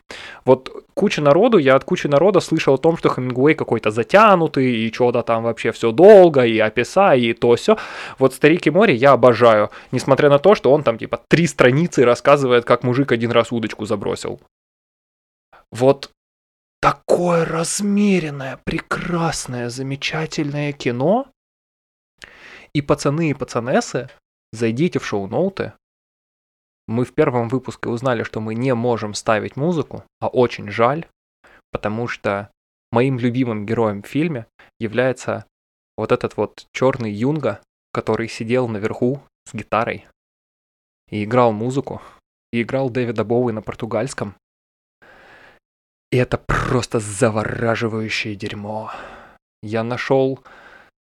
[0.44, 4.92] Вот куча народу, я от кучи народа слышал о том, что Хемингуэй какой-то затянутый, и
[4.92, 7.78] что-то там вообще все долго, и описай, и то все.
[8.18, 12.04] Вот Старик и море я обожаю, несмотря на то, что он там типа три страницы
[12.04, 14.38] рассказывает, как мужик один раз удочку забросил.
[15.70, 16.10] Вот
[17.14, 21.28] такое размеренное, прекрасное, замечательное кино.
[22.72, 24.08] И пацаны и пацанессы,
[24.52, 25.74] зайдите в шоу-ноуты.
[26.88, 31.06] Мы в первом выпуске узнали, что мы не можем ставить музыку, а очень жаль,
[31.70, 32.50] потому что
[32.90, 34.46] моим любимым героем в фильме
[34.80, 35.46] является
[35.96, 37.60] вот этот вот черный юнга,
[37.92, 40.08] который сидел наверху с гитарой
[41.10, 42.02] и играл музыку,
[42.52, 44.34] и играл Дэвида Боуи на португальском.
[46.16, 48.92] Это просто завораживающее дерьмо.
[49.64, 50.38] Я нашел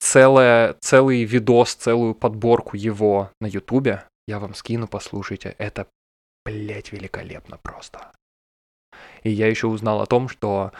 [0.01, 4.05] целое, целый видос, целую подборку его на Ютубе.
[4.27, 5.55] Я вам скину, послушайте.
[5.57, 5.87] Это,
[6.45, 8.13] блять, великолепно просто.
[9.23, 10.73] И я еще узнал о том, что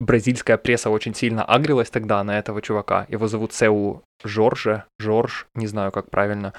[0.00, 3.06] бразильская пресса очень сильно агрилась тогда на этого чувака.
[3.10, 6.52] Его зовут Сеу Жорже, Жорж, не знаю, как правильно.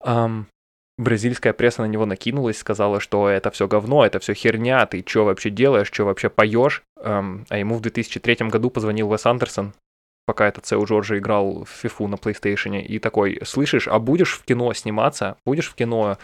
[0.00, 0.46] Ам,
[1.02, 5.24] бразильская пресса на него накинулась, сказала, что это все говно, это все херня, ты что
[5.24, 6.82] вообще делаешь, что вообще поешь.
[6.96, 9.74] Ам, а ему в 2003 году позвонил Уэс Андерсон,
[10.26, 14.44] пока этот Сеу Джорджи играл в фифу на PlayStation, и такой, слышишь, а будешь в
[14.44, 16.18] кино сниматься, будешь в кино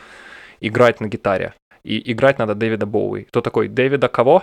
[0.61, 1.55] играть на гитаре?
[1.85, 3.25] И играть надо Дэвида Боуи.
[3.25, 4.43] Кто такой, Дэвида кого?